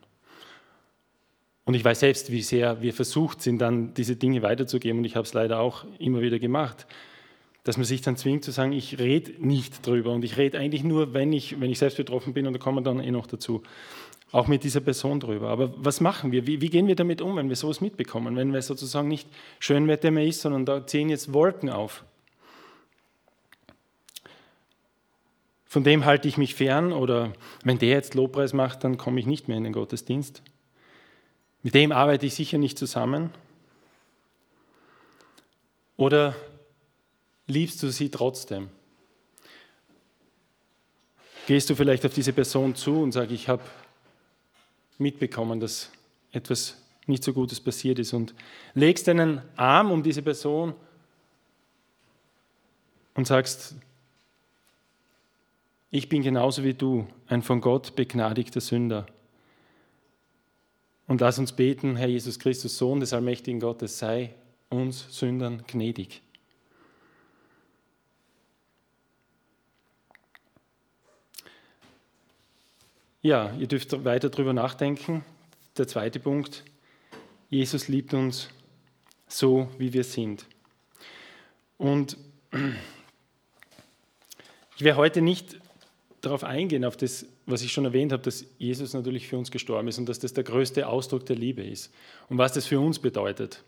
Und 1.64 1.72
ich 1.72 1.86
weiß 1.86 2.00
selbst, 2.00 2.30
wie 2.30 2.42
sehr 2.42 2.82
wir 2.82 2.92
versucht 2.92 3.40
sind, 3.40 3.60
dann 3.60 3.94
diese 3.94 4.14
Dinge 4.14 4.42
weiterzugeben. 4.42 4.98
Und 4.98 5.06
ich 5.06 5.16
habe 5.16 5.26
es 5.26 5.32
leider 5.32 5.58
auch 5.58 5.86
immer 5.98 6.20
wieder 6.20 6.38
gemacht, 6.38 6.86
dass 7.66 7.76
man 7.76 7.84
sich 7.84 8.00
dann 8.00 8.16
zwingt 8.16 8.44
zu 8.44 8.52
sagen, 8.52 8.70
ich 8.70 9.00
rede 9.00 9.44
nicht 9.44 9.84
drüber. 9.84 10.12
Und 10.12 10.24
ich 10.24 10.36
rede 10.36 10.56
eigentlich 10.56 10.84
nur, 10.84 11.14
wenn 11.14 11.32
ich, 11.32 11.60
wenn 11.60 11.68
ich 11.68 11.80
selbst 11.80 11.96
betroffen 11.96 12.32
bin. 12.32 12.46
Und 12.46 12.52
da 12.52 12.60
kommen 12.60 12.78
wir 12.78 12.82
dann 12.82 13.00
eh 13.00 13.10
noch 13.10 13.26
dazu. 13.26 13.64
Auch 14.30 14.46
mit 14.46 14.62
dieser 14.62 14.78
Person 14.78 15.18
drüber. 15.18 15.48
Aber 15.48 15.74
was 15.76 16.00
machen 16.00 16.30
wir? 16.30 16.46
Wie, 16.46 16.60
wie 16.60 16.70
gehen 16.70 16.86
wir 16.86 16.94
damit 16.94 17.20
um, 17.20 17.34
wenn 17.34 17.48
wir 17.48 17.56
sowas 17.56 17.80
mitbekommen? 17.80 18.36
Wenn 18.36 18.52
wir 18.52 18.62
sozusagen 18.62 19.08
nicht 19.08 19.28
Schönwetter 19.58 20.12
mehr 20.12 20.24
ist, 20.24 20.42
sondern 20.42 20.64
da 20.64 20.86
ziehen 20.86 21.08
jetzt 21.08 21.32
Wolken 21.32 21.68
auf. 21.68 22.04
Von 25.64 25.82
dem 25.82 26.04
halte 26.04 26.28
ich 26.28 26.38
mich 26.38 26.54
fern 26.54 26.92
oder 26.92 27.32
wenn 27.64 27.80
der 27.80 27.88
jetzt 27.88 28.14
Lobpreis 28.14 28.52
macht, 28.52 28.84
dann 28.84 28.96
komme 28.96 29.18
ich 29.18 29.26
nicht 29.26 29.48
mehr 29.48 29.56
in 29.56 29.64
den 29.64 29.72
Gottesdienst. 29.72 30.40
Mit 31.64 31.74
dem 31.74 31.90
arbeite 31.90 32.26
ich 32.26 32.34
sicher 32.34 32.58
nicht 32.58 32.78
zusammen. 32.78 33.30
Oder 35.96 36.36
liebst 37.46 37.82
du 37.82 37.90
sie 37.90 38.10
trotzdem? 38.10 38.68
Gehst 41.46 41.70
du 41.70 41.74
vielleicht 41.74 42.04
auf 42.04 42.14
diese 42.14 42.32
Person 42.32 42.74
zu 42.74 43.02
und 43.02 43.12
sagst, 43.12 43.32
ich 43.32 43.48
habe 43.48 43.62
mitbekommen, 44.98 45.60
dass 45.60 45.90
etwas 46.32 46.76
nicht 47.06 47.22
so 47.22 47.32
Gutes 47.32 47.60
passiert 47.60 47.98
ist 47.98 48.12
und 48.12 48.34
legst 48.74 49.06
deinen 49.06 49.40
Arm 49.54 49.92
um 49.92 50.02
diese 50.02 50.22
Person 50.22 50.74
und 53.14 53.26
sagst, 53.26 53.76
ich 55.90 56.08
bin 56.08 56.22
genauso 56.22 56.64
wie 56.64 56.74
du 56.74 57.06
ein 57.28 57.42
von 57.42 57.60
Gott 57.60 57.94
begnadigter 57.94 58.60
Sünder. 58.60 59.06
Und 61.06 61.20
lass 61.20 61.38
uns 61.38 61.52
beten, 61.52 61.94
Herr 61.94 62.08
Jesus 62.08 62.40
Christus, 62.40 62.76
Sohn 62.76 62.98
des 62.98 63.12
allmächtigen 63.12 63.60
Gottes, 63.60 63.98
sei 63.98 64.34
uns 64.68 65.16
Sündern 65.16 65.62
gnädig. 65.68 66.22
Ja, 73.26 73.52
ihr 73.58 73.66
dürft 73.66 74.04
weiter 74.04 74.30
darüber 74.30 74.52
nachdenken. 74.52 75.24
Der 75.76 75.88
zweite 75.88 76.20
Punkt, 76.20 76.62
Jesus 77.50 77.88
liebt 77.88 78.14
uns 78.14 78.50
so, 79.26 79.68
wie 79.78 79.92
wir 79.92 80.04
sind. 80.04 80.46
Und 81.76 82.16
ich 84.76 84.84
werde 84.84 84.96
heute 84.96 85.22
nicht 85.22 85.58
darauf 86.20 86.44
eingehen, 86.44 86.84
auf 86.84 86.96
das 86.96 87.26
was 87.46 87.62
ich 87.62 87.72
schon 87.72 87.84
erwähnt 87.84 88.12
habe, 88.12 88.22
dass 88.22 88.46
Jesus 88.58 88.94
natürlich 88.94 89.26
für 89.26 89.38
uns 89.38 89.50
gestorben 89.50 89.88
ist 89.88 89.98
und 89.98 90.08
dass 90.08 90.20
das 90.20 90.32
der 90.32 90.44
größte 90.44 90.86
Ausdruck 90.86 91.26
der 91.26 91.34
Liebe 91.34 91.64
ist. 91.64 91.92
Und 92.28 92.38
was 92.38 92.52
das 92.52 92.66
für 92.66 92.78
uns 92.78 93.00
bedeutet. 93.00 93.64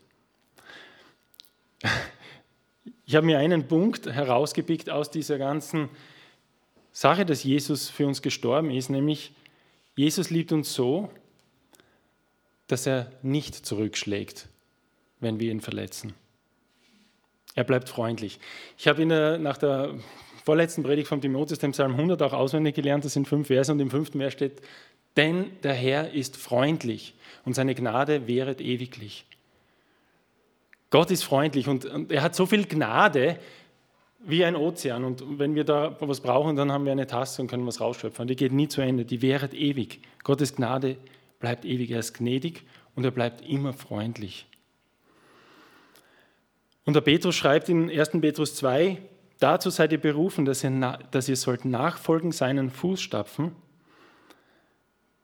Ich 3.05 3.13
habe 3.13 3.25
mir 3.25 3.39
einen 3.39 3.67
Punkt 3.67 4.05
herausgepickt 4.05 4.89
aus 4.89 5.11
dieser 5.11 5.37
ganzen 5.37 5.89
Sache, 6.93 7.25
dass 7.25 7.43
Jesus 7.43 7.89
für 7.89 8.07
uns 8.07 8.21
gestorben 8.21 8.71
ist, 8.71 8.89
nämlich 8.89 9.33
Jesus 9.99 10.29
liebt 10.29 10.53
uns 10.53 10.73
so, 10.73 11.09
dass 12.67 12.87
er 12.87 13.11
nicht 13.21 13.53
zurückschlägt, 13.53 14.47
wenn 15.19 15.41
wir 15.41 15.51
ihn 15.51 15.59
verletzen. 15.59 16.13
Er 17.53 17.65
bleibt 17.65 17.89
freundlich. 17.89 18.39
Ich 18.77 18.87
habe 18.87 19.01
ihn 19.01 19.09
nach 19.09 19.57
der 19.57 19.93
vorletzten 20.45 20.83
Predigt 20.83 21.09
von 21.09 21.19
Timotheus, 21.19 21.59
dem 21.59 21.73
Psalm 21.73 21.95
100, 21.95 22.21
auch 22.21 22.31
auswendig 22.31 22.75
gelernt. 22.75 23.03
Das 23.03 23.11
sind 23.11 23.27
fünf 23.27 23.47
Verse 23.47 23.69
und 23.69 23.81
im 23.81 23.91
fünften 23.91 24.19
Vers 24.19 24.31
steht, 24.31 24.61
denn 25.17 25.51
der 25.63 25.73
Herr 25.73 26.13
ist 26.13 26.37
freundlich 26.37 27.13
und 27.43 27.53
seine 27.53 27.75
Gnade 27.75 28.25
währet 28.25 28.61
ewiglich. 28.61 29.25
Gott 30.91 31.11
ist 31.11 31.23
freundlich 31.23 31.67
und, 31.67 31.83
und 31.83 32.09
er 32.09 32.21
hat 32.21 32.35
so 32.35 32.45
viel 32.45 32.65
Gnade 32.65 33.37
wie 34.19 34.43
ein 34.43 34.55
Ozean. 34.55 35.03
Und 35.03 35.39
wenn 35.39 35.55
wir 35.55 35.63
da 35.63 35.95
was 35.99 36.21
brauchen, 36.21 36.55
dann 36.55 36.71
haben 36.71 36.85
wir 36.85 36.91
eine 36.91 37.07
Tasse 37.07 37.41
und 37.41 37.47
können 37.47 37.65
was 37.65 37.81
rausschöpfen. 37.81 38.27
Die 38.27 38.35
geht 38.35 38.51
nie 38.51 38.67
zu 38.67 38.81
Ende, 38.81 39.05
die 39.05 39.21
währet 39.21 39.53
ewig. 39.53 40.01
Gottes 40.23 40.55
Gnade 40.55 40.97
bleibt 41.39 41.65
ewig. 41.65 41.91
Er 41.91 41.99
ist 41.99 42.13
gnädig 42.13 42.63
und 42.95 43.03
er 43.03 43.11
bleibt 43.11 43.41
immer 43.47 43.73
freundlich. 43.73 44.45
Und 46.85 46.95
der 46.95 47.01
Petrus 47.01 47.35
schreibt 47.35 47.69
in 47.69 47.89
1. 47.89 48.11
Petrus 48.21 48.55
2, 48.55 48.97
dazu 49.39 49.69
seid 49.69 49.91
ihr 49.91 50.01
berufen, 50.01 50.45
dass 50.45 50.63
ihr, 50.63 50.99
dass 51.11 51.29
ihr 51.29 51.35
sollt 51.35 51.65
nachfolgen 51.65 52.31
seinen 52.31 52.69
Fußstapfen, 52.69 53.55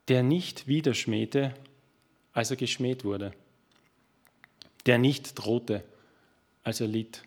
der 0.08 0.22
nicht 0.22 0.68
wieder 0.68 0.94
schmähte, 0.94 1.54
als 2.34 2.52
er 2.52 2.58
geschmäht 2.58 3.04
wurde 3.04 3.34
der 4.86 4.98
nicht 4.98 5.36
drohte, 5.36 5.84
als 6.64 6.82
er 6.82 6.88
litt. 6.88 7.24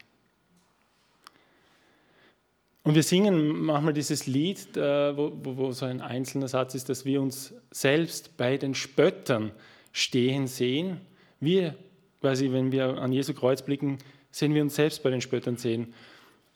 Und 2.88 2.94
wir 2.94 3.02
singen 3.02 3.66
manchmal 3.66 3.92
dieses 3.92 4.26
Lied, 4.26 4.74
äh, 4.78 5.14
wo, 5.14 5.30
wo, 5.42 5.72
so 5.72 5.84
ein 5.84 6.00
einzelner 6.00 6.48
Satz 6.48 6.74
ist, 6.74 6.88
dass 6.88 7.04
wir 7.04 7.20
uns 7.20 7.52
selbst 7.70 8.38
bei 8.38 8.56
den 8.56 8.74
Spöttern 8.74 9.52
stehen 9.92 10.46
sehen. 10.46 10.98
Wir, 11.38 11.74
quasi, 12.22 12.50
wenn 12.50 12.72
wir 12.72 12.96
an 12.96 13.12
Jesu 13.12 13.34
Kreuz 13.34 13.60
blicken, 13.60 13.98
sehen 14.30 14.54
wir 14.54 14.62
uns 14.62 14.74
selbst 14.74 15.02
bei 15.02 15.10
den 15.10 15.20
Spöttern 15.20 15.58
sehen. 15.58 15.92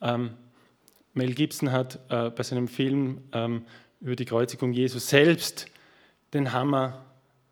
Ähm, 0.01 0.31
Mel 1.13 1.35
Gibson 1.35 1.71
hat 1.71 1.99
äh, 2.09 2.31
bei 2.31 2.43
seinem 2.43 2.67
Film 2.67 3.19
ähm, 3.35 3.67
über 4.01 4.17
die 4.17 4.25
Kreuzigung 4.25 4.73
Jesus 4.73 5.11
selbst 5.11 5.67
den 6.33 6.55
Hammer, 6.55 7.05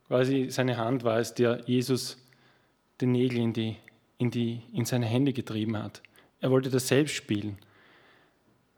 quasi 0.09 0.47
seine 0.49 0.79
Hand 0.79 1.05
war 1.05 1.19
es, 1.19 1.35
der 1.35 1.65
Jesus 1.67 2.17
den 3.03 3.13
Nägel 3.13 3.41
in, 3.41 3.53
die, 3.53 3.77
in, 4.17 4.31
die, 4.31 4.63
in 4.73 4.87
seine 4.87 5.05
Hände 5.05 5.35
getrieben 5.35 5.77
hat. 5.77 6.01
Er 6.41 6.51
wollte 6.51 6.71
das 6.71 6.89
selbst 6.89 7.15
spielen 7.15 7.59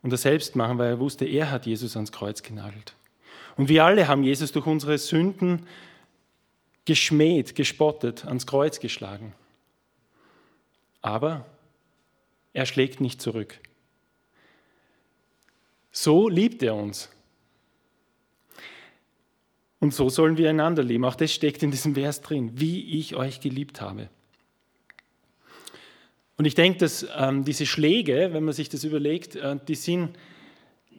und 0.03 0.11
das 0.11 0.23
selbst 0.23 0.57
machen, 0.57 0.79
weil 0.79 0.91
er 0.91 1.01
wusste, 1.01 1.25
er 1.25 1.51
hat 1.51 1.67
Jesus 1.67 1.97
ans 1.97 2.13
Kreuz 2.13 2.43
genagelt. 2.43 2.95
Und 3.57 3.69
wir 3.69 3.85
alle 3.85 4.09
haben 4.09 4.25
Jesus 4.25 4.53
durch 4.53 4.67
unsere 4.67 4.99
Sünden 4.99 5.67
geschmäht, 6.85 7.55
gespottet, 7.55 8.25
ans 8.25 8.47
Kreuz 8.47 8.81
geschlagen. 8.81 9.35
Aber 11.01 11.47
er 12.53 12.67
schlägt 12.67 13.01
nicht 13.01 13.21
zurück. 13.21 13.59
So 15.91 16.29
liebt 16.29 16.63
er 16.63 16.75
uns. 16.75 17.11
Und 19.79 19.93
so 19.93 20.09
sollen 20.09 20.37
wir 20.37 20.49
einander 20.49 20.83
lieben. 20.83 21.05
Auch 21.05 21.17
das 21.17 21.33
steckt 21.33 21.63
in 21.63 21.71
diesem 21.71 21.95
Vers 21.95 22.21
drin, 22.21 22.53
wie 22.55 22.99
ich 22.99 23.15
euch 23.17 23.41
geliebt 23.41 23.81
habe. 23.81 24.09
Und 26.37 26.45
ich 26.47 26.55
denke, 26.55 26.79
dass 26.79 27.07
ähm, 27.17 27.45
diese 27.45 27.67
Schläge, 27.67 28.31
wenn 28.33 28.45
man 28.45 28.55
sich 28.55 28.69
das 28.69 28.85
überlegt, 28.85 29.37
äh, 29.37 29.57
die 29.69 29.75
sind, 29.75 30.17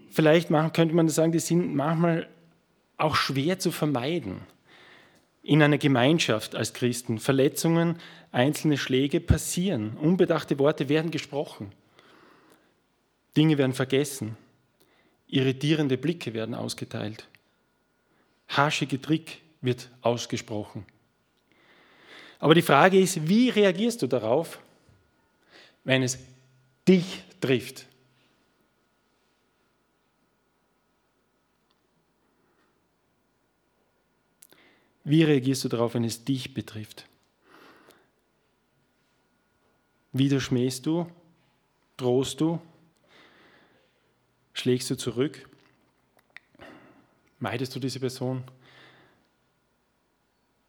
vielleicht 0.09 0.49
machen, 0.49 0.73
könnte 0.73 0.95
man 0.95 1.09
sagen, 1.09 1.31
die 1.31 1.39
sind 1.39 1.75
manchmal 1.75 2.27
auch 2.97 3.15
schwer 3.15 3.59
zu 3.59 3.71
vermeiden. 3.71 4.41
In 5.41 5.61
einer 5.61 5.77
Gemeinschaft 5.77 6.55
als 6.55 6.73
Christen. 6.73 7.19
Verletzungen, 7.19 7.97
einzelne 8.31 8.77
Schläge 8.77 9.19
passieren. 9.19 9.97
Unbedachte 9.97 10.57
Worte 10.59 10.87
werden 10.87 11.11
gesprochen. 11.11 11.71
Dinge 13.35 13.57
werden 13.57 13.73
vergessen. 13.73 14.37
Irritierende 15.27 15.97
Blicke 15.97 16.33
werden 16.33 16.55
ausgeteilt 16.55 17.27
haschige 18.57 19.01
Trick 19.01 19.41
wird 19.61 19.89
ausgesprochen. 20.01 20.85
Aber 22.39 22.55
die 22.55 22.61
Frage 22.61 22.99
ist, 22.99 23.27
wie 23.27 23.49
reagierst 23.49 24.01
du 24.01 24.07
darauf, 24.07 24.59
wenn 25.83 26.03
es 26.03 26.17
dich 26.87 27.23
trifft? 27.41 27.87
Wie 35.03 35.23
reagierst 35.23 35.63
du 35.65 35.69
darauf, 35.69 35.95
wenn 35.95 36.05
es 36.05 36.23
dich 36.23 36.53
betrifft? 36.53 37.05
Widerschmähst 40.13 40.85
du? 40.85 41.09
Drohst 41.97 42.39
du? 42.39 42.61
Schlägst 44.53 44.89
du 44.89 44.95
zurück? 44.95 45.49
Meidest 47.39 47.75
du 47.75 47.79
diese 47.79 47.99
Person? 47.99 48.43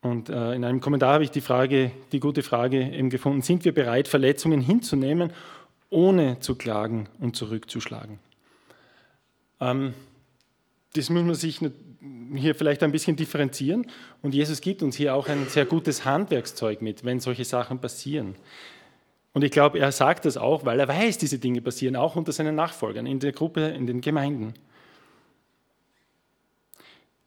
Und 0.05 0.29
äh, 0.29 0.53
in 0.53 0.67
einem 0.67 0.83
Kommentar 0.83 1.15
habe 1.15 1.25
ich 1.25 1.31
die 1.31 1.41
Frage, 1.41 1.91
die 2.13 2.21
gute 2.21 2.43
Frage 2.43 2.91
eben 2.91 3.09
gefunden: 3.09 3.41
Sind 3.41 3.65
wir 3.65 3.73
bereit, 3.73 4.07
Verletzungen 4.07 4.61
hinzunehmen, 4.61 5.33
ohne 5.89 6.39
zu 6.41 6.57
klagen 6.57 7.09
und 7.21 7.37
zurückzuschlagen? 7.37 8.19
Ähm, 9.63 9.95
das 10.93 11.09
muss 11.09 11.23
man 11.23 11.35
sich 11.35 11.59
hier 12.35 12.55
vielleicht 12.55 12.83
ein 12.83 12.93
bisschen 12.93 13.17
differenzieren. 13.17 13.87
Und 14.21 14.35
Jesus 14.35 14.61
gibt 14.61 14.83
uns 14.83 14.95
hier 14.95 15.15
auch 15.15 15.27
ein 15.27 15.47
sehr 15.47 15.65
gutes 15.65 16.05
Handwerkszeug 16.05 16.83
mit, 16.83 17.03
wenn 17.07 17.19
solche 17.19 17.47
Sachen 17.47 17.79
passieren. 17.79 18.35
Und 19.33 19.43
ich 19.43 19.53
glaube, 19.53 19.79
er 19.79 19.91
sagt 19.91 20.27
das 20.27 20.37
auch, 20.37 20.67
weil 20.67 20.81
er 20.81 20.87
weiß, 20.87 21.17
diese 21.17 21.39
Dinge 21.39 21.63
passieren, 21.63 21.97
auch 21.97 22.15
unter 22.15 22.33
seinen 22.33 22.55
Nachfolgern, 22.55 23.07
in 23.07 23.21
der 23.21 23.33
Gruppe, 23.33 23.69
in 23.69 23.87
den 23.87 24.03
Gemeinden 24.03 24.53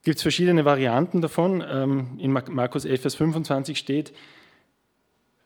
gibt 0.07 0.19
es 0.19 0.21
verschiedene 0.21 0.63
Varianten 0.63 1.19
davon. 1.19 1.61
Ähm, 1.69 2.17
in 2.17 2.31
Markus 2.31 2.85
11, 2.85 3.01
Vers 3.01 3.15
25 3.15 3.77
steht, 3.77 4.13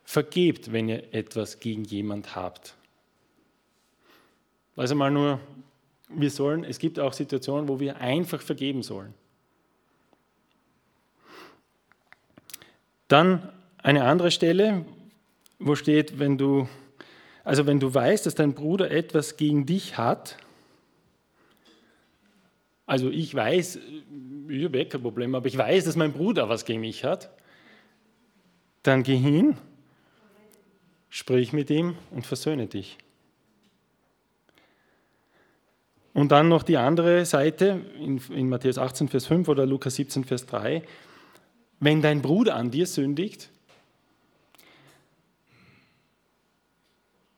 vergebt, 0.04 0.71
wenn 0.71 0.88
ihr 0.88 1.15
etwas 1.15 1.60
gegen 1.60 1.84
jemand 1.84 2.36
habt. 2.36 2.76
Also 4.76 4.93
mal 4.93 5.10
nur, 5.10 5.39
wir 6.10 6.30
sollen, 6.30 6.63
es 6.63 6.78
gibt 6.78 7.00
auch 7.00 7.13
Situationen, 7.13 7.69
wo 7.69 7.80
wir 7.80 8.02
einfach 8.02 8.39
vergeben 8.39 8.84
sollen. 8.84 9.15
Dann 13.08 13.50
eine 13.80 14.04
andere 14.04 14.30
Stelle, 14.30 14.86
wo 15.58 15.74
steht, 15.74 16.19
wenn 16.19 16.38
du, 16.38 16.69
also 17.43 17.65
wenn 17.65 17.80
du 17.80 17.91
weißt, 17.91 18.28
dass 18.28 18.36
dein 18.36 18.54
Bruder 18.54 18.91
etwas 18.91 19.38
gegen 19.38 19.65
dich 19.65 19.97
hat, 19.97 20.38
also 22.91 23.10
ich 23.10 23.34
weiß, 23.34 23.80
ich 24.49 24.65
habe 24.65 24.80
eh 24.82 24.84
kein 24.84 25.01
Problem, 25.01 25.34
aber 25.34 25.47
ich 25.47 25.58
weiß, 25.58 25.86
dass 25.86 25.95
mein 25.95 26.12
Bruder 26.12 26.49
was 26.49 26.65
gegen 26.65 26.82
mich 26.82 27.06
hat, 27.06 27.30
dann 28.84 29.04
geh 29.04 29.15
hin, 29.15 29.56
sprich 31.10 31.54
mit 31.54 31.69
ihm 31.69 31.95
und 32.10 32.25
versöhne 32.25 32.67
dich. 32.67 32.97
Und 36.13 36.34
dann 36.34 36.49
noch 36.49 36.63
die 36.63 36.75
andere 36.75 37.25
Seite 37.25 37.80
in, 37.97 38.21
in, 38.30 38.49
Matthäus 38.49 38.77
18, 38.77 39.08
Vers 39.08 39.25
5 39.25 39.47
oder 39.47 39.65
Lukas 39.65 39.95
17, 39.95 40.25
Vers 40.25 40.45
3. 40.47 40.84
Wenn 41.80 42.01
dein 42.01 42.21
Bruder 42.21 42.58
an 42.58 42.71
dir 42.71 42.88
sündigt, 42.88 43.51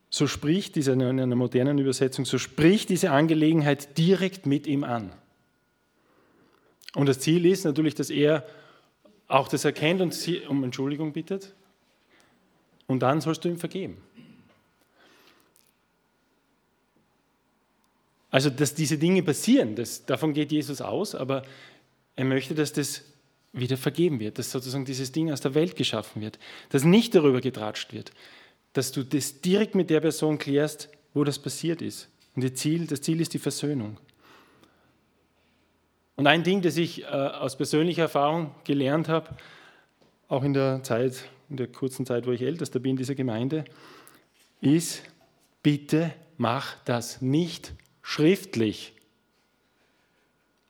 so 0.09 0.25
spricht 0.25 0.75
diese, 0.75 0.93
in 0.93 1.03
einer 1.03 1.35
modernen 1.35 1.77
Übersetzung, 1.77 2.25
so 2.25 2.39
spricht 2.39 2.89
diese 2.89 3.11
Angelegenheit 3.11 3.99
direkt 3.99 4.47
mit 4.47 4.65
ihm 4.65 4.83
an. 4.83 5.13
Und 6.95 7.07
das 7.07 7.19
Ziel 7.19 7.45
ist 7.45 7.65
natürlich, 7.65 7.95
dass 7.95 8.09
er 8.09 8.45
auch 9.27 9.47
das 9.47 9.65
erkennt 9.65 10.01
und 10.01 10.13
sie 10.13 10.41
um 10.41 10.63
Entschuldigung 10.63 11.13
bittet. 11.13 11.53
Und 12.87 12.99
dann 12.99 13.21
sollst 13.21 13.43
du 13.43 13.49
ihm 13.49 13.57
vergeben. 13.57 13.97
Also, 18.29 18.49
dass 18.49 18.73
diese 18.73 18.97
Dinge 18.97 19.21
passieren, 19.21 19.75
das, 19.75 20.05
davon 20.05 20.33
geht 20.33 20.51
Jesus 20.51 20.81
aus, 20.81 21.13
aber 21.13 21.43
er 22.15 22.25
möchte, 22.25 22.55
dass 22.55 22.73
das 22.73 23.03
wieder 23.53 23.77
vergeben 23.77 24.19
wird, 24.19 24.39
dass 24.39 24.51
sozusagen 24.51 24.85
dieses 24.85 25.11
Ding 25.11 25.31
aus 25.31 25.41
der 25.41 25.53
Welt 25.53 25.75
geschaffen 25.75 26.21
wird, 26.21 26.39
dass 26.69 26.83
nicht 26.83 27.13
darüber 27.13 27.41
getratscht 27.41 27.93
wird, 27.93 28.11
dass 28.73 28.91
du 28.91 29.03
das 29.03 29.41
direkt 29.41 29.75
mit 29.75 29.91
der 29.91 30.01
Person 30.01 30.39
klärst, 30.39 30.89
wo 31.13 31.23
das 31.23 31.37
passiert 31.37 31.81
ist. 31.83 32.09
Und 32.35 32.57
Ziel, 32.57 32.87
das 32.87 33.01
Ziel 33.01 33.21
ist 33.21 33.33
die 33.35 33.39
Versöhnung. 33.39 33.99
Und 36.15 36.27
ein 36.27 36.43
Ding, 36.43 36.61
das 36.61 36.77
ich 36.77 37.03
äh, 37.03 37.05
aus 37.05 37.57
persönlicher 37.57 38.03
Erfahrung 38.03 38.51
gelernt 38.63 39.09
habe, 39.09 39.29
auch 40.27 40.43
in 40.43 40.53
der 40.53 40.83
Zeit, 40.83 41.25
in 41.49 41.57
der 41.57 41.67
kurzen 41.67 42.05
Zeit, 42.05 42.27
wo 42.27 42.31
ich 42.31 42.41
ältester 42.41 42.79
bin 42.79 42.91
in 42.91 42.97
dieser 42.97 43.15
Gemeinde, 43.15 43.65
ist, 44.61 45.03
bitte 45.61 46.13
mach 46.37 46.75
das 46.85 47.21
nicht 47.21 47.73
schriftlich. 48.01 48.93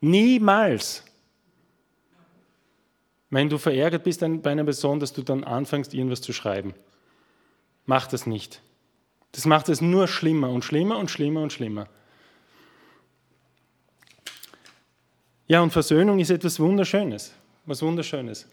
Niemals. 0.00 1.04
Wenn 3.30 3.48
du 3.48 3.58
verärgert 3.58 4.04
bist 4.04 4.20
bei 4.20 4.50
einer 4.50 4.64
Person, 4.64 5.00
dass 5.00 5.12
du 5.12 5.22
dann 5.22 5.44
anfängst, 5.44 5.92
irgendwas 5.94 6.20
zu 6.20 6.32
schreiben. 6.32 6.74
Mach 7.86 8.06
das 8.06 8.26
nicht. 8.26 8.60
Das 9.32 9.46
macht 9.46 9.68
es 9.68 9.80
nur 9.80 10.06
schlimmer 10.06 10.50
und 10.50 10.64
schlimmer 10.64 10.98
und 10.98 11.10
schlimmer 11.10 11.42
und 11.42 11.52
schlimmer. 11.52 11.88
Ja, 15.46 15.60
und 15.62 15.72
Versöhnung 15.72 16.20
ist 16.20 16.30
etwas 16.30 16.58
Wunderschönes. 16.58 17.32
Was 17.66 17.82
Wunderschönes. 17.82 18.46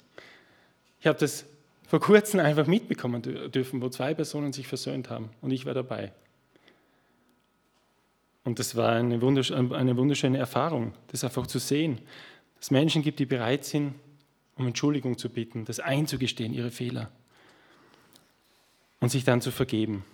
Ich 0.99 1.08
habe 1.08 1.17
das 1.17 1.45
vor 1.88 1.99
kurzem 1.99 2.39
einfach 2.39 2.67
mitbekommen 2.67 3.21
dürfen, 3.21 3.82
wo 3.82 3.89
zwei 3.89 4.13
Personen 4.13 4.54
sich 4.54 4.67
versöhnt 4.67 5.10
haben 5.10 5.30
und 5.41 5.51
ich 5.51 5.65
war 5.65 5.73
dabei. 5.73 6.12
Und 8.43 8.60
das 8.60 8.75
war 8.75 8.93
eine 8.93 9.21
wunderschöne, 9.21 9.75
eine 9.75 9.97
wunderschöne 9.97 10.38
Erfahrung, 10.38 10.93
das 11.08 11.23
einfach 11.23 11.47
zu 11.47 11.60
sehen, 11.60 11.97
dass 12.56 12.67
es 12.67 12.71
Menschen 12.71 13.01
gibt, 13.01 13.19
die 13.19 13.25
bereit 13.25 13.65
sind, 13.65 13.93
um 14.56 14.67
Entschuldigung 14.67 15.17
zu 15.17 15.30
bitten, 15.30 15.65
das 15.65 15.80
einzugestehen, 15.80 16.54
ihre 16.54 16.71
Fehler 16.71 17.12
und 18.99 19.10
sich 19.10 19.23
dann 19.23 19.41
zu 19.41 19.51
vergeben. 19.51 20.06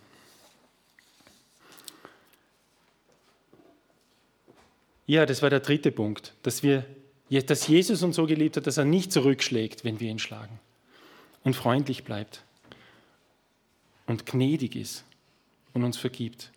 Ja, 5.08 5.26
das 5.26 5.42
war 5.42 5.50
der 5.50 5.62
dritte 5.62 5.92
Punkt, 5.92 6.34
dass, 6.44 6.64
wir, 6.64 6.86
dass 7.30 7.68
Jesus 7.68 8.04
uns 8.04 8.18
so 8.18 8.26
geliebt 8.26 8.58
hat, 8.58 8.68
dass 8.68 8.78
er 8.78 8.86
nicht 8.86 9.12
zurückschlägt, 9.12 9.86
wenn 9.86 10.02
wir 10.02 10.10
ihn 10.10 10.20
schlagen 10.20 10.60
und 11.46 11.56
freundlich 11.56 12.04
bleibt 12.04 12.44
und 14.06 14.26
gnädig 14.26 14.76
ist 14.76 15.06
und 15.74 15.86
uns 15.86 15.98
vergibt. 15.98 16.52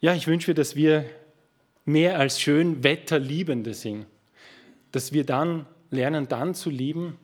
Ja, 0.00 0.14
ich 0.14 0.26
wünsche 0.26 0.50
mir, 0.50 0.54
dass 0.54 0.76
wir 0.76 1.06
mehr 1.86 2.18
als 2.18 2.38
schön 2.38 2.84
Wetterliebende 2.84 3.72
sind, 3.72 4.04
dass 4.92 5.12
wir 5.12 5.24
dann 5.24 5.64
lernen, 5.90 6.28
dann 6.28 6.54
zu 6.54 6.68
lieben. 6.68 7.16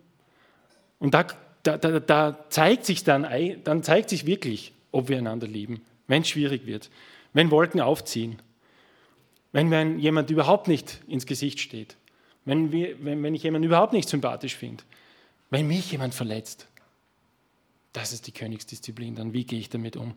Und 0.99 1.13
da, 1.13 1.27
da, 1.63 1.77
da, 1.77 2.01
da 2.01 2.47
zeigt 2.49 2.87
sich 2.87 3.05
dann, 3.05 3.27
dann 3.63 3.83
zeigt 3.83 4.09
sich 4.09 4.25
wirklich, 4.25 4.73
ob 4.91 5.09
wir 5.09 5.19
einander 5.19 5.47
lieben, 5.47 5.83
wenn 6.09 6.23
es 6.23 6.29
schwierig 6.29 6.67
wird, 6.67 6.91
wenn 7.35 7.51
Wolken 7.51 7.81
aufziehen, 7.81 8.41
wenn 9.53 9.99
jemand 9.99 10.31
überhaupt 10.31 10.67
nicht 10.67 11.01
ins 11.07 11.27
Gesicht 11.27 11.61
steht, 11.61 11.97
wenn, 12.45 12.73
wir, 12.73 13.05
wenn, 13.05 13.23
wenn 13.23 13.35
ich 13.35 13.43
jemanden 13.43 13.67
überhaupt 13.67 13.93
nicht 13.93 14.09
sympathisch 14.09 14.57
finde, 14.57 14.83
wenn 15.51 15.67
mich 15.67 15.93
jemand 15.93 16.15
verletzt, 16.15 16.67
das 17.93 18.13
ist 18.13 18.27
die 18.27 18.33
Königsdisziplin, 18.33 19.15
dann 19.15 19.33
wie 19.33 19.45
gehe 19.45 19.61
ich 19.61 19.69
damit 19.69 19.97
um? 19.97 20.15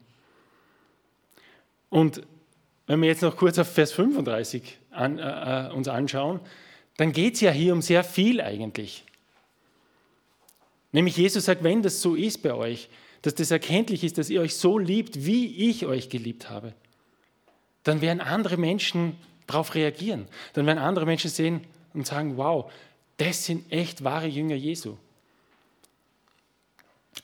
Und 1.89 2.23
wenn 2.87 3.01
wir 3.01 3.07
jetzt 3.07 3.21
noch 3.21 3.35
kurz 3.35 3.59
auf 3.59 3.71
Vers 3.71 3.91
35 3.91 4.79
an, 4.91 5.19
äh, 5.19 5.67
äh, 5.67 5.71
uns 5.71 5.87
anschauen, 5.87 6.39
dann 6.97 7.11
geht 7.11 7.35
es 7.35 7.41
ja 7.41 7.51
hier 7.51 7.73
um 7.73 7.81
sehr 7.81 8.03
viel 8.03 8.41
eigentlich. 8.41 9.03
Nämlich 10.91 11.17
Jesus 11.17 11.45
sagt, 11.45 11.63
wenn 11.63 11.83
das 11.83 12.01
so 12.01 12.15
ist 12.15 12.41
bei 12.41 12.53
euch, 12.53 12.89
dass 13.21 13.35
das 13.35 13.51
erkenntlich 13.51 14.03
ist, 14.03 14.17
dass 14.17 14.29
ihr 14.29 14.41
euch 14.41 14.55
so 14.55 14.79
liebt, 14.79 15.25
wie 15.25 15.69
ich 15.69 15.85
euch 15.85 16.09
geliebt 16.09 16.49
habe, 16.49 16.73
dann 17.87 18.01
werden 18.01 18.21
andere 18.21 18.57
Menschen 18.57 19.15
darauf 19.47 19.75
reagieren. 19.75 20.27
Dann 20.53 20.65
werden 20.65 20.79
andere 20.79 21.05
Menschen 21.05 21.29
sehen, 21.29 21.61
und 21.97 22.05
sagen, 22.05 22.37
wow, 22.37 22.71
das 23.17 23.45
sind 23.45 23.71
echt 23.71 24.03
wahre 24.03 24.27
Jünger 24.27 24.55
Jesu. 24.55 24.95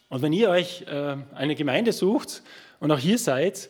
Und 0.09 0.21
wenn 0.21 0.33
ihr 0.33 0.49
euch 0.49 0.81
äh, 0.87 1.17
eine 1.35 1.55
Gemeinde 1.55 1.93
sucht 1.93 2.41
und 2.79 2.91
auch 2.91 2.99
hier 2.99 3.17
seid, 3.17 3.69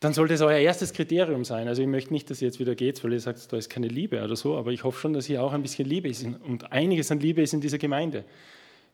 dann 0.00 0.12
sollte 0.12 0.34
es 0.34 0.42
euer 0.42 0.58
erstes 0.58 0.92
Kriterium 0.92 1.44
sein. 1.44 1.68
Also 1.68 1.80
ich 1.80 1.88
möchte 1.88 2.12
nicht, 2.12 2.28
dass 2.28 2.42
ihr 2.42 2.48
jetzt 2.48 2.60
wieder 2.60 2.74
geht, 2.74 3.02
weil 3.02 3.14
ihr 3.14 3.20
sagt, 3.20 3.50
da 3.50 3.56
ist 3.56 3.70
keine 3.70 3.88
Liebe 3.88 4.22
oder 4.22 4.36
so, 4.36 4.56
aber 4.56 4.70
ich 4.70 4.84
hoffe 4.84 5.00
schon, 5.00 5.14
dass 5.14 5.24
hier 5.24 5.42
auch 5.42 5.54
ein 5.54 5.62
bisschen 5.62 5.88
Liebe 5.88 6.08
ist 6.08 6.22
und 6.24 6.70
einiges 6.70 7.10
an 7.10 7.18
Liebe 7.18 7.40
ist 7.40 7.54
in 7.54 7.62
dieser 7.62 7.78
Gemeinde. 7.78 8.24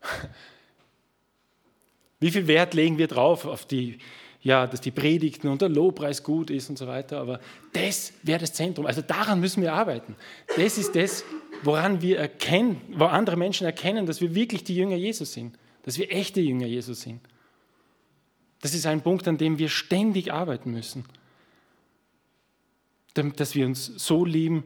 Wie 2.21 2.31
viel 2.31 2.47
Wert 2.47 2.73
legen 2.73 2.97
wir 2.97 3.07
drauf 3.07 3.45
auf 3.45 3.65
die 3.65 3.99
ja, 4.43 4.67
dass 4.67 4.81
die 4.81 4.91
Predigten 4.91 5.47
und 5.47 5.61
der 5.61 5.69
Lobpreis 5.69 6.21
gut 6.21 6.49
ist 6.49 6.69
und 6.69 6.77
so 6.77 6.85
weiter. 6.85 7.19
Aber 7.19 7.39
das 7.71 8.11
wäre 8.23 8.39
das 8.39 8.53
Zentrum. 8.53 8.85
Also 8.85 9.01
daran 9.01 9.39
müssen 9.39 9.63
wir 9.63 9.73
arbeiten. 9.73 10.15
Das 10.57 10.77
ist 10.77 10.95
das, 10.95 11.23
woran 11.63 12.01
wir 12.01 12.19
erkennen, 12.19 12.81
wo 12.91 13.05
andere 13.05 13.37
Menschen 13.37 13.65
erkennen, 13.65 14.05
dass 14.05 14.19
wir 14.19 14.35
wirklich 14.35 14.65
die 14.65 14.75
Jünger 14.75 14.97
Jesus 14.97 15.31
sind, 15.31 15.57
dass 15.83 15.97
wir 15.97 16.11
echte 16.11 16.41
Jünger 16.41 16.67
Jesus 16.67 17.01
sind. 17.01 17.21
Das 18.59 18.73
ist 18.73 18.85
ein 18.85 19.01
Punkt, 19.01 19.27
an 19.29 19.37
dem 19.37 19.57
wir 19.59 19.69
ständig 19.69 20.33
arbeiten 20.33 20.71
müssen. 20.71 21.05
Dass 23.13 23.55
wir 23.55 23.65
uns 23.65 23.85
so 23.85 24.25
lieben, 24.25 24.65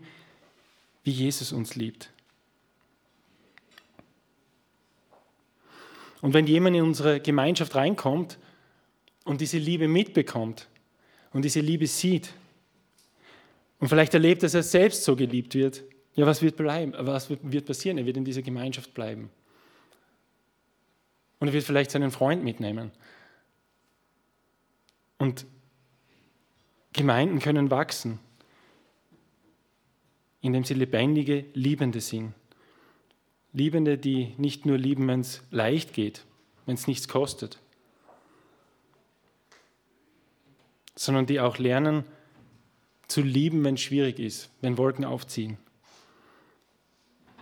wie 1.03 1.11
Jesus 1.11 1.51
uns 1.51 1.75
liebt. 1.75 2.09
Und 6.21 6.33
wenn 6.33 6.47
jemand 6.47 6.75
in 6.75 6.81
unsere 6.81 7.19
Gemeinschaft 7.19 7.75
reinkommt 7.75 8.39
und 9.27 9.41
diese 9.41 9.57
Liebe 9.57 9.87
mitbekommt 9.87 10.67
und 11.33 11.43
diese 11.43 11.59
Liebe 11.59 11.85
sieht 11.85 12.33
und 13.79 13.89
vielleicht 13.89 14.13
erlebt, 14.13 14.41
dass 14.41 14.53
er 14.53 14.63
selbst 14.63 15.03
so 15.03 15.15
geliebt 15.15 15.53
wird, 15.53 15.83
ja, 16.15 16.25
was 16.25 16.41
wird 16.41 16.55
bleiben? 16.55 16.93
Was 16.97 17.29
wird 17.29 17.65
passieren? 17.65 17.97
Er 17.99 18.05
wird 18.05 18.17
in 18.17 18.25
dieser 18.25 18.41
Gemeinschaft 18.41 18.93
bleiben. 18.93 19.29
Und 21.39 21.47
er 21.47 21.53
wird 21.53 21.63
vielleicht 21.63 21.91
seinen 21.91 22.09
Freund 22.09 22.43
mitnehmen. 22.43 22.91
Und 25.19 25.45
Gemeinden 26.93 27.37
können 27.37 27.69
wachsen, 27.69 28.17
indem 30.41 30.63
sie 30.63 30.73
lebendige, 30.73 31.45
liebende 31.53 32.01
sind. 32.01 32.33
Liebende, 33.53 33.99
die 33.99 34.33
nicht 34.37 34.65
nur 34.65 34.77
lieben, 34.77 35.07
wenn 35.07 35.19
es 35.19 35.43
leicht 35.51 35.93
geht, 35.93 36.25
wenn 36.65 36.75
es 36.75 36.87
nichts 36.87 37.07
kostet, 37.07 37.59
sondern 40.97 41.25
die 41.25 41.39
auch 41.39 41.57
lernen 41.57 42.03
zu 43.07 43.21
lieben, 43.21 43.63
wenn 43.63 43.75
es 43.75 43.81
schwierig 43.81 44.19
ist, 44.19 44.49
wenn 44.61 44.77
Wolken 44.77 45.05
aufziehen. 45.05 45.57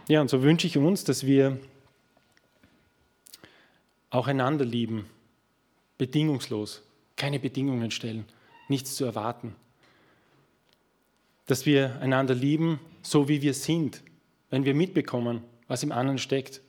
Ja, 0.07 0.21
und 0.21 0.29
so 0.29 0.43
wünsche 0.43 0.67
ich 0.67 0.77
uns, 0.77 1.03
dass 1.03 1.25
wir 1.25 1.59
auch 4.11 4.27
einander 4.27 4.65
lieben, 4.65 5.05
bedingungslos, 5.97 6.83
keine 7.15 7.39
Bedingungen 7.39 7.89
stellen, 7.91 8.25
nichts 8.67 8.95
zu 8.95 9.05
erwarten. 9.05 9.55
Dass 11.47 11.65
wir 11.65 11.99
einander 12.01 12.35
lieben, 12.35 12.79
so 13.01 13.27
wie 13.27 13.41
wir 13.41 13.53
sind, 13.53 14.03
wenn 14.49 14.65
wir 14.65 14.75
mitbekommen, 14.75 15.41
was 15.67 15.81
im 15.81 15.91
anderen 15.91 16.19
steckt, 16.19 16.61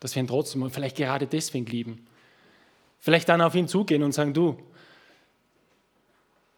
dass 0.00 0.16
wir 0.16 0.22
ihn 0.22 0.26
trotzdem 0.26 0.62
und 0.62 0.70
vielleicht 0.70 0.96
gerade 0.96 1.26
deswegen 1.26 1.66
lieben. 1.66 2.06
Vielleicht 2.98 3.28
dann 3.28 3.40
auf 3.40 3.54
ihn 3.54 3.68
zugehen 3.68 4.02
und 4.02 4.12
sagen, 4.12 4.34
du, 4.34 4.58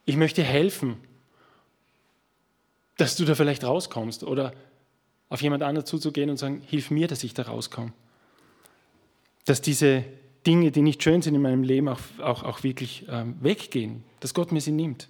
ich 0.05 0.17
möchte 0.17 0.43
helfen, 0.43 0.97
dass 2.97 3.17
du 3.17 3.25
da 3.25 3.35
vielleicht 3.35 3.65
rauskommst 3.65 4.23
oder 4.25 4.53
auf 5.29 5.43
jemand 5.43 5.63
anderen 5.63 5.87
zuzugehen 5.87 6.31
und 6.31 6.37
sagen, 6.37 6.63
hilf 6.67 6.91
mir, 6.91 7.09
dass 7.09 7.25
ich 7.25 7.35
da 7.35 7.43
rauskomme. 7.43 7.93
Dass 9.47 9.61
diese 9.61 10.05
Dinge, 10.47 10.71
die 10.71 10.83
nicht 10.83 11.03
schön 11.03 11.23
sind 11.23 11.35
in 11.35 11.43
meinem 11.43 11.63
Leben, 11.63 11.89
auch, 11.89 12.01
auch, 12.21 12.43
auch 12.43 12.63
wirklich 12.63 13.07
ähm, 13.09 13.37
weggehen, 13.41 14.05
dass 14.21 14.35
Gott 14.35 14.53
mir 14.53 14.61
sie 14.61 14.73
nimmt. 14.73 15.09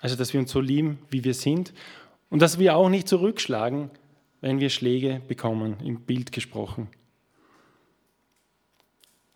Also, 0.00 0.16
dass 0.16 0.32
wir 0.32 0.40
uns 0.40 0.50
so 0.50 0.60
lieben, 0.60 0.98
wie 1.10 1.22
wir 1.22 1.34
sind 1.34 1.72
und 2.30 2.42
dass 2.42 2.58
wir 2.58 2.76
auch 2.76 2.88
nicht 2.88 3.08
zurückschlagen, 3.08 3.90
wenn 4.40 4.58
wir 4.58 4.70
Schläge 4.70 5.20
bekommen, 5.28 5.76
im 5.84 6.00
Bild 6.00 6.32
gesprochen. 6.32 6.88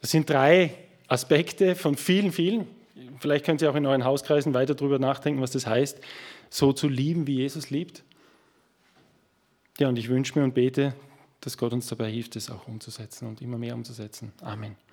Das 0.00 0.10
sind 0.10 0.28
drei 0.28 0.74
Aspekte 1.08 1.76
von 1.76 1.96
vielen, 1.96 2.32
vielen, 2.32 2.66
vielleicht 3.18 3.44
könnt 3.44 3.62
ihr 3.62 3.70
auch 3.70 3.74
in 3.74 3.86
euren 3.86 4.04
Hauskreisen 4.04 4.54
weiter 4.54 4.74
darüber 4.74 4.98
nachdenken, 4.98 5.40
was 5.40 5.50
das 5.50 5.66
heißt, 5.66 6.00
so 6.50 6.72
zu 6.72 6.88
lieben, 6.88 7.26
wie 7.26 7.36
Jesus 7.36 7.70
liebt. 7.70 8.04
Ja, 9.78 9.88
und 9.88 9.98
ich 9.98 10.08
wünsche 10.08 10.38
mir 10.38 10.44
und 10.44 10.54
bete, 10.54 10.94
dass 11.40 11.58
Gott 11.58 11.72
uns 11.72 11.86
dabei 11.86 12.10
hilft, 12.10 12.36
das 12.36 12.50
auch 12.50 12.66
umzusetzen 12.66 13.28
und 13.28 13.42
immer 13.42 13.58
mehr 13.58 13.74
umzusetzen. 13.74 14.32
Amen. 14.40 14.76